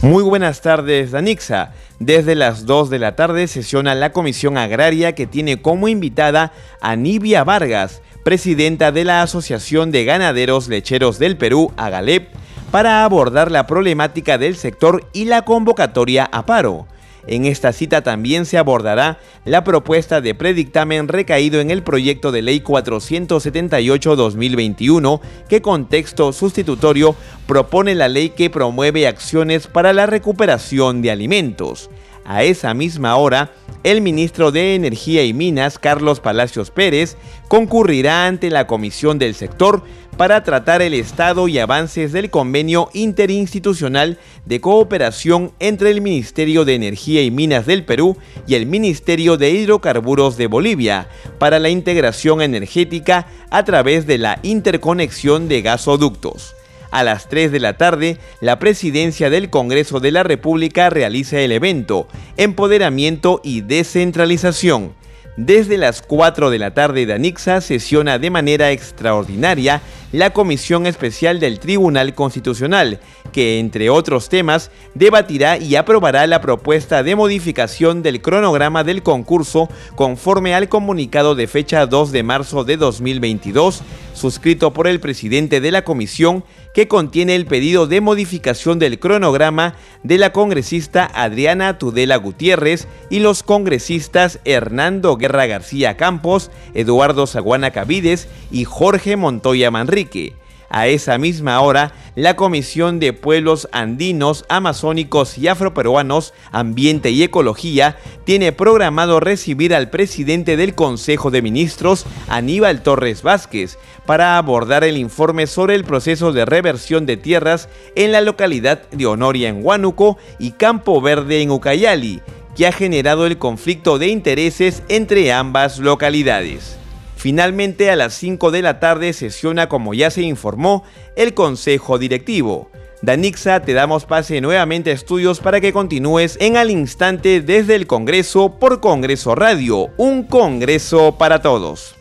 Muy 0.00 0.22
buenas 0.22 0.62
tardes, 0.62 1.10
Danixa. 1.10 1.74
Desde 1.98 2.34
las 2.34 2.64
2 2.64 2.88
de 2.88 2.98
la 2.98 3.16
tarde 3.16 3.46
sesiona 3.48 3.94
la 3.94 4.12
Comisión 4.12 4.56
Agraria 4.56 5.14
que 5.14 5.26
tiene 5.26 5.60
como 5.60 5.88
invitada 5.88 6.52
a 6.80 6.96
Nibia 6.96 7.44
Vargas, 7.44 8.00
presidenta 8.24 8.92
de 8.92 9.04
la 9.04 9.20
Asociación 9.20 9.90
de 9.90 10.06
Ganaderos 10.06 10.68
Lecheros 10.68 11.18
del 11.18 11.36
Perú, 11.36 11.70
Agalep, 11.76 12.34
para 12.70 13.04
abordar 13.04 13.50
la 13.50 13.66
problemática 13.66 14.38
del 14.38 14.56
sector 14.56 15.06
y 15.12 15.26
la 15.26 15.42
convocatoria 15.42 16.28
a 16.30 16.46
paro. 16.46 16.86
En 17.26 17.46
esta 17.46 17.72
cita 17.72 18.02
también 18.02 18.44
se 18.44 18.58
abordará 18.58 19.18
la 19.44 19.64
propuesta 19.64 20.20
de 20.20 20.34
predictamen 20.34 21.08
recaído 21.08 21.58
en 21.60 21.70
el 21.70 21.82
proyecto 21.82 22.30
de 22.32 22.42
ley 22.42 22.60
478-2021 22.60 25.22
que 25.48 25.62
con 25.62 25.88
texto 25.88 26.34
sustitutorio 26.34 27.16
propone 27.46 27.94
la 27.94 28.08
ley 28.08 28.28
que 28.30 28.50
promueve 28.50 29.06
acciones 29.06 29.68
para 29.68 29.94
la 29.94 30.06
recuperación 30.06 31.00
de 31.00 31.10
alimentos. 31.10 31.88
A 32.24 32.42
esa 32.42 32.72
misma 32.72 33.16
hora, 33.16 33.52
el 33.82 34.00
ministro 34.00 34.50
de 34.50 34.74
Energía 34.74 35.24
y 35.24 35.34
Minas, 35.34 35.78
Carlos 35.78 36.20
Palacios 36.20 36.70
Pérez, 36.70 37.18
concurrirá 37.48 38.26
ante 38.26 38.50
la 38.50 38.66
comisión 38.66 39.18
del 39.18 39.34
sector 39.34 39.82
para 40.16 40.42
tratar 40.42 40.80
el 40.80 40.94
estado 40.94 41.48
y 41.48 41.58
avances 41.58 42.12
del 42.12 42.30
convenio 42.30 42.88
interinstitucional 42.94 44.18
de 44.46 44.60
cooperación 44.60 45.52
entre 45.58 45.90
el 45.90 46.00
Ministerio 46.00 46.64
de 46.64 46.76
Energía 46.76 47.22
y 47.22 47.30
Minas 47.30 47.66
del 47.66 47.84
Perú 47.84 48.16
y 48.46 48.54
el 48.54 48.64
Ministerio 48.64 49.36
de 49.36 49.50
Hidrocarburos 49.50 50.38
de 50.38 50.46
Bolivia 50.46 51.08
para 51.38 51.58
la 51.58 51.68
integración 51.68 52.40
energética 52.40 53.26
a 53.50 53.64
través 53.64 54.06
de 54.06 54.18
la 54.18 54.38
interconexión 54.42 55.48
de 55.48 55.60
gasoductos. 55.60 56.54
A 56.94 57.02
las 57.02 57.28
3 57.28 57.50
de 57.50 57.58
la 57.58 57.76
tarde, 57.76 58.18
la 58.40 58.60
presidencia 58.60 59.28
del 59.28 59.50
Congreso 59.50 59.98
de 59.98 60.12
la 60.12 60.22
República 60.22 60.90
realiza 60.90 61.40
el 61.40 61.50
evento 61.50 62.06
Empoderamiento 62.36 63.40
y 63.42 63.62
Descentralización. 63.62 64.94
Desde 65.36 65.76
las 65.76 66.02
4 66.02 66.50
de 66.50 66.60
la 66.60 66.74
tarde, 66.74 67.04
Danixa 67.04 67.60
sesiona 67.60 68.20
de 68.20 68.30
manera 68.30 68.70
extraordinaria 68.70 69.82
la 70.12 70.30
Comisión 70.30 70.86
Especial 70.86 71.40
del 71.40 71.58
Tribunal 71.58 72.14
Constitucional, 72.14 73.00
que 73.32 73.58
entre 73.58 73.90
otros 73.90 74.28
temas 74.28 74.70
debatirá 74.94 75.58
y 75.58 75.74
aprobará 75.74 76.28
la 76.28 76.40
propuesta 76.40 77.02
de 77.02 77.16
modificación 77.16 78.04
del 78.04 78.22
cronograma 78.22 78.84
del 78.84 79.02
concurso 79.02 79.68
conforme 79.96 80.54
al 80.54 80.68
comunicado 80.68 81.34
de 81.34 81.48
fecha 81.48 81.86
2 81.86 82.12
de 82.12 82.22
marzo 82.22 82.62
de 82.62 82.76
2022, 82.76 83.82
suscrito 84.12 84.72
por 84.72 84.86
el 84.86 85.00
presidente 85.00 85.60
de 85.60 85.72
la 85.72 85.82
comisión, 85.82 86.44
que 86.74 86.88
contiene 86.88 87.36
el 87.36 87.46
pedido 87.46 87.86
de 87.86 88.02
modificación 88.02 88.78
del 88.78 88.98
cronograma 88.98 89.76
de 90.02 90.18
la 90.18 90.32
congresista 90.32 91.08
Adriana 91.14 91.78
Tudela 91.78 92.16
Gutiérrez 92.16 92.88
y 93.08 93.20
los 93.20 93.42
congresistas 93.42 94.40
Hernando 94.44 95.16
Guerra 95.16 95.46
García 95.46 95.96
Campos, 95.96 96.50
Eduardo 96.74 97.26
Zaguana 97.26 97.70
Cavides 97.70 98.28
y 98.50 98.64
Jorge 98.64 99.16
Montoya 99.16 99.70
Manrique. 99.70 100.34
A 100.68 100.86
esa 100.86 101.18
misma 101.18 101.60
hora, 101.60 101.92
la 102.14 102.36
Comisión 102.36 103.00
de 103.00 103.12
Pueblos 103.12 103.68
Andinos, 103.72 104.44
Amazónicos 104.48 105.36
y 105.38 105.48
Afroperuanos, 105.48 106.32
Ambiente 106.52 107.10
y 107.10 107.22
Ecología, 107.22 107.96
tiene 108.24 108.52
programado 108.52 109.20
recibir 109.20 109.74
al 109.74 109.90
presidente 109.90 110.56
del 110.56 110.74
Consejo 110.74 111.30
de 111.30 111.42
Ministros, 111.42 112.06
Aníbal 112.28 112.82
Torres 112.82 113.22
Vázquez, 113.22 113.78
para 114.06 114.38
abordar 114.38 114.84
el 114.84 114.96
informe 114.96 115.46
sobre 115.46 115.74
el 115.74 115.84
proceso 115.84 116.32
de 116.32 116.44
reversión 116.44 117.06
de 117.06 117.16
tierras 117.16 117.68
en 117.96 118.12
la 118.12 118.20
localidad 118.20 118.82
de 118.90 119.06
Honoria 119.06 119.48
en 119.48 119.64
Huánuco 119.64 120.18
y 120.38 120.52
Campo 120.52 121.00
Verde 121.00 121.42
en 121.42 121.50
Ucayali, 121.50 122.20
que 122.56 122.66
ha 122.66 122.72
generado 122.72 123.26
el 123.26 123.38
conflicto 123.38 123.98
de 123.98 124.08
intereses 124.08 124.82
entre 124.88 125.32
ambas 125.32 125.78
localidades. 125.78 126.78
Finalmente, 127.24 127.90
a 127.90 127.96
las 127.96 128.12
5 128.12 128.50
de 128.50 128.60
la 128.60 128.80
tarde 128.80 129.14
sesiona, 129.14 129.66
como 129.66 129.94
ya 129.94 130.10
se 130.10 130.20
informó, 130.20 130.84
el 131.16 131.32
Consejo 131.32 131.96
Directivo. 131.96 132.68
Danixa, 133.00 133.60
te 133.60 133.72
damos 133.72 134.04
pase 134.04 134.42
nuevamente 134.42 134.90
a 134.90 134.92
estudios 134.92 135.40
para 135.40 135.58
que 135.62 135.72
continúes 135.72 136.36
en 136.38 136.58
al 136.58 136.70
instante 136.70 137.40
desde 137.40 137.76
el 137.76 137.86
Congreso 137.86 138.58
por 138.60 138.82
Congreso 138.82 139.34
Radio, 139.34 139.88
un 139.96 140.24
Congreso 140.24 141.16
para 141.16 141.40
todos. 141.40 141.94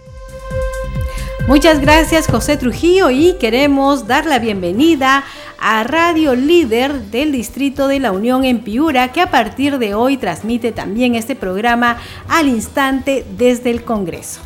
Muchas 1.48 1.80
gracias 1.80 2.28
José 2.28 2.58
Trujillo 2.58 3.10
y 3.10 3.38
queremos 3.40 4.08
dar 4.08 4.26
la 4.26 4.40
bienvenida 4.40 5.24
a 5.58 5.86
Radio 5.86 6.36
Líder 6.36 7.00
del 7.00 7.32
Distrito 7.32 7.88
de 7.88 8.02
la 8.02 8.12
Unión 8.12 8.44
en 8.44 8.62
Piura, 8.62 9.14
que 9.14 9.22
a 9.22 9.32
partir 9.32 9.78
de 9.78 9.94
hoy 9.94 10.18
transmite 10.18 10.74
también 10.74 11.16
este 11.16 11.38
programa 11.38 11.96
al 12.28 12.50
instante 12.50 13.24
desde 13.38 13.72
el 13.72 13.86
Congreso. 13.86 14.42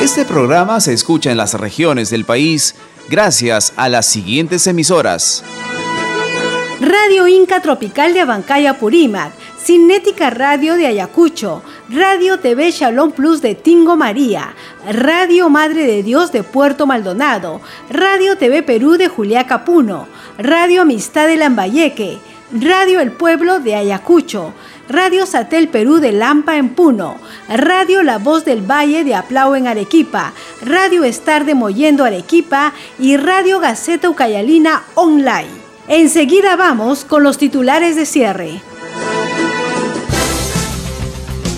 Este 0.00 0.24
programa 0.24 0.80
se 0.80 0.94
escucha 0.94 1.30
en 1.30 1.36
las 1.36 1.52
regiones 1.52 2.08
del 2.08 2.24
país 2.24 2.74
gracias 3.10 3.74
a 3.76 3.90
las 3.90 4.06
siguientes 4.06 4.66
emisoras. 4.66 5.44
Radio 6.80 7.28
Inca 7.28 7.60
Tropical 7.60 8.14
de 8.14 8.20
Abancaya 8.20 8.78
Purímac, 8.78 9.30
Cinética 9.62 10.30
Radio 10.30 10.76
de 10.76 10.86
Ayacucho, 10.86 11.62
Radio 11.90 12.40
TV 12.40 12.70
Shalom 12.70 13.12
Plus 13.12 13.42
de 13.42 13.54
Tingo 13.54 13.94
María, 13.94 14.54
Radio 14.90 15.50
Madre 15.50 15.86
de 15.86 16.02
Dios 16.02 16.32
de 16.32 16.44
Puerto 16.44 16.86
Maldonado, 16.86 17.60
Radio 17.90 18.38
TV 18.38 18.62
Perú 18.62 18.96
de 18.96 19.08
Juliaca 19.08 19.66
Puno, 19.66 20.08
Radio 20.38 20.80
Amistad 20.80 21.26
de 21.26 21.36
Lambayeque, 21.36 22.18
Radio 22.52 23.00
El 23.00 23.12
Pueblo 23.12 23.60
de 23.60 23.76
Ayacucho, 23.76 24.54
Radio 24.90 25.24
Satel 25.24 25.68
Perú 25.68 26.00
de 26.00 26.10
Lampa 26.10 26.56
en 26.56 26.70
Puno, 26.70 27.16
Radio 27.48 28.02
La 28.02 28.18
Voz 28.18 28.44
del 28.44 28.68
Valle 28.68 29.04
de 29.04 29.14
Aplau 29.14 29.54
en 29.54 29.68
Arequipa, 29.68 30.32
Radio 30.62 31.04
Estar 31.04 31.44
de 31.44 31.54
Moyendo 31.54 32.02
Arequipa 32.02 32.72
y 32.98 33.16
Radio 33.16 33.60
Gaceta 33.60 34.10
Ucayalina 34.10 34.82
Online. 34.96 35.46
Enseguida 35.86 36.56
vamos 36.56 37.04
con 37.04 37.22
los 37.22 37.38
titulares 37.38 37.94
de 37.94 38.04
cierre. 38.04 38.60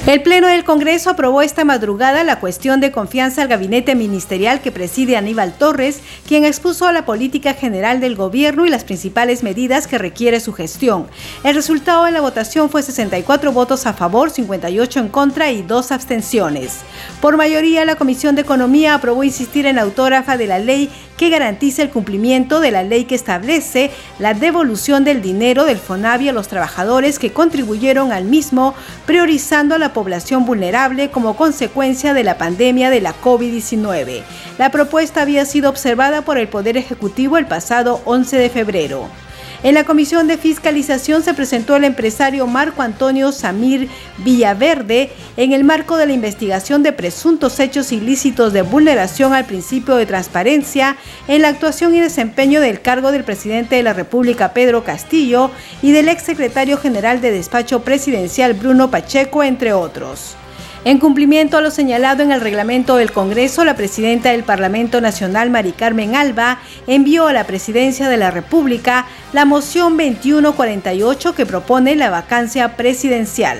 El 0.04 0.20
Pleno 0.20 0.48
del 0.48 0.64
Congreso 0.64 1.10
aprobó 1.10 1.42
esta 1.42 1.64
madrugada 1.64 2.24
la 2.24 2.40
cuestión 2.40 2.80
de 2.80 2.90
confianza 2.90 3.40
al 3.40 3.46
gabinete 3.46 3.94
ministerial 3.94 4.60
que 4.60 4.72
preside 4.72 5.16
Aníbal 5.16 5.52
Torres, 5.56 6.00
quien 6.26 6.44
expuso 6.44 6.90
la 6.90 7.06
política 7.06 7.54
general 7.54 8.00
del 8.00 8.16
gobierno 8.16 8.66
y 8.66 8.68
las 8.68 8.82
principales 8.82 9.44
medidas 9.44 9.86
que 9.86 9.98
requiere 9.98 10.40
su 10.40 10.52
gestión. 10.54 11.06
El 11.44 11.54
resultado 11.54 12.04
de 12.04 12.10
la 12.10 12.20
votación 12.20 12.68
fue 12.68 12.82
64 12.82 13.52
votos 13.52 13.86
a 13.86 13.92
favor, 13.92 14.30
58 14.30 14.98
en 14.98 15.08
contra 15.08 15.52
y 15.52 15.62
dos 15.62 15.92
abstenciones. 15.92 16.80
Por 17.20 17.36
mayoría, 17.36 17.84
la 17.84 17.94
Comisión 17.94 18.34
de 18.34 18.42
Economía 18.42 18.94
aprobó 18.94 19.22
insistir 19.22 19.66
en 19.66 19.76
la 19.76 19.82
autógrafa 19.82 20.36
de 20.36 20.48
la 20.48 20.58
ley 20.58 20.90
que 21.16 21.28
garantiza 21.28 21.82
el 21.82 21.90
cumplimiento 21.90 22.58
de 22.58 22.72
la 22.72 22.82
ley 22.82 23.04
que 23.04 23.14
establece 23.14 23.92
la 24.18 24.34
devolución 24.34 25.04
del 25.04 25.22
dinero 25.22 25.64
del 25.64 25.78
FONAVI 25.78 26.30
a 26.30 26.32
los 26.32 26.48
trabajadores 26.48 27.20
que 27.20 27.32
contribuyeron 27.32 28.10
al 28.10 28.24
mismo, 28.24 28.74
priorizando 29.06 29.76
a 29.76 29.78
la 29.78 29.92
población 30.02 30.44
vulnerable 30.44 31.12
como 31.12 31.36
consecuencia 31.36 32.12
de 32.12 32.24
la 32.24 32.36
pandemia 32.36 32.90
de 32.90 33.00
la 33.00 33.14
COVID-19. 33.14 34.24
La 34.58 34.72
propuesta 34.72 35.22
había 35.22 35.44
sido 35.44 35.70
observada 35.70 36.22
por 36.22 36.38
el 36.38 36.48
Poder 36.48 36.76
Ejecutivo 36.76 37.38
el 37.38 37.46
pasado 37.46 38.00
11 38.04 38.36
de 38.36 38.50
febrero. 38.50 39.21
En 39.62 39.74
la 39.74 39.84
comisión 39.84 40.26
de 40.26 40.38
fiscalización 40.38 41.22
se 41.22 41.34
presentó 41.34 41.76
el 41.76 41.84
empresario 41.84 42.48
Marco 42.48 42.82
Antonio 42.82 43.30
Samir 43.30 43.88
Villaverde 44.18 45.12
en 45.36 45.52
el 45.52 45.62
marco 45.62 45.96
de 45.96 46.06
la 46.06 46.12
investigación 46.12 46.82
de 46.82 46.92
presuntos 46.92 47.60
hechos 47.60 47.92
ilícitos 47.92 48.52
de 48.52 48.62
vulneración 48.62 49.32
al 49.32 49.44
principio 49.44 49.94
de 49.94 50.06
transparencia 50.06 50.96
en 51.28 51.42
la 51.42 51.48
actuación 51.48 51.94
y 51.94 52.00
desempeño 52.00 52.60
del 52.60 52.80
cargo 52.80 53.12
del 53.12 53.22
presidente 53.22 53.76
de 53.76 53.84
la 53.84 53.92
República 53.92 54.52
Pedro 54.52 54.82
Castillo 54.82 55.52
y 55.80 55.92
del 55.92 56.08
exsecretario 56.08 56.76
general 56.76 57.20
de 57.20 57.30
despacho 57.30 57.82
presidencial 57.82 58.54
Bruno 58.54 58.90
Pacheco, 58.90 59.44
entre 59.44 59.72
otros. 59.72 60.36
En 60.84 60.98
cumplimiento 60.98 61.58
a 61.58 61.60
lo 61.60 61.70
señalado 61.70 62.24
en 62.24 62.32
el 62.32 62.40
reglamento 62.40 62.96
del 62.96 63.12
Congreso, 63.12 63.64
la 63.64 63.76
presidenta 63.76 64.32
del 64.32 64.42
Parlamento 64.42 65.00
Nacional, 65.00 65.48
Mari 65.48 65.70
Carmen 65.70 66.16
Alba, 66.16 66.58
envió 66.88 67.28
a 67.28 67.32
la 67.32 67.44
Presidencia 67.44 68.08
de 68.08 68.16
la 68.16 68.32
República 68.32 69.06
la 69.32 69.44
moción 69.44 69.96
2148 69.96 71.36
que 71.36 71.46
propone 71.46 71.94
la 71.94 72.10
vacancia 72.10 72.76
presidencial. 72.76 73.58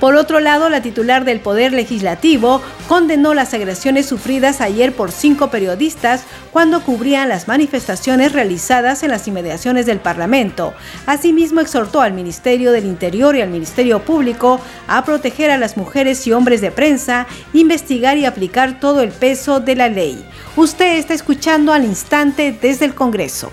Por 0.00 0.16
otro 0.16 0.40
lado, 0.40 0.68
la 0.68 0.82
titular 0.82 1.24
del 1.24 1.40
Poder 1.40 1.72
Legislativo 1.72 2.60
condenó 2.88 3.32
las 3.32 3.54
agresiones 3.54 4.06
sufridas 4.06 4.60
ayer 4.60 4.92
por 4.92 5.12
cinco 5.12 5.50
periodistas 5.50 6.24
cuando 6.52 6.82
cubrían 6.82 7.28
las 7.28 7.48
manifestaciones 7.48 8.32
realizadas 8.32 9.02
en 9.02 9.10
las 9.10 9.26
inmediaciones 9.28 9.86
del 9.86 10.00
Parlamento. 10.00 10.74
Asimismo, 11.06 11.60
exhortó 11.60 12.00
al 12.00 12.12
Ministerio 12.12 12.72
del 12.72 12.84
Interior 12.84 13.36
y 13.36 13.40
al 13.40 13.50
Ministerio 13.50 14.02
Público 14.02 14.60
a 14.88 15.04
proteger 15.04 15.50
a 15.50 15.58
las 15.58 15.76
mujeres 15.76 16.26
y 16.26 16.32
hombres 16.32 16.60
de 16.60 16.70
prensa, 16.70 17.26
investigar 17.52 18.18
y 18.18 18.26
aplicar 18.26 18.80
todo 18.80 19.00
el 19.00 19.10
peso 19.10 19.60
de 19.60 19.76
la 19.76 19.88
ley. 19.88 20.24
Usted 20.56 20.98
está 20.98 21.14
escuchando 21.14 21.72
al 21.72 21.84
instante 21.84 22.56
desde 22.60 22.84
el 22.84 22.94
Congreso. 22.94 23.52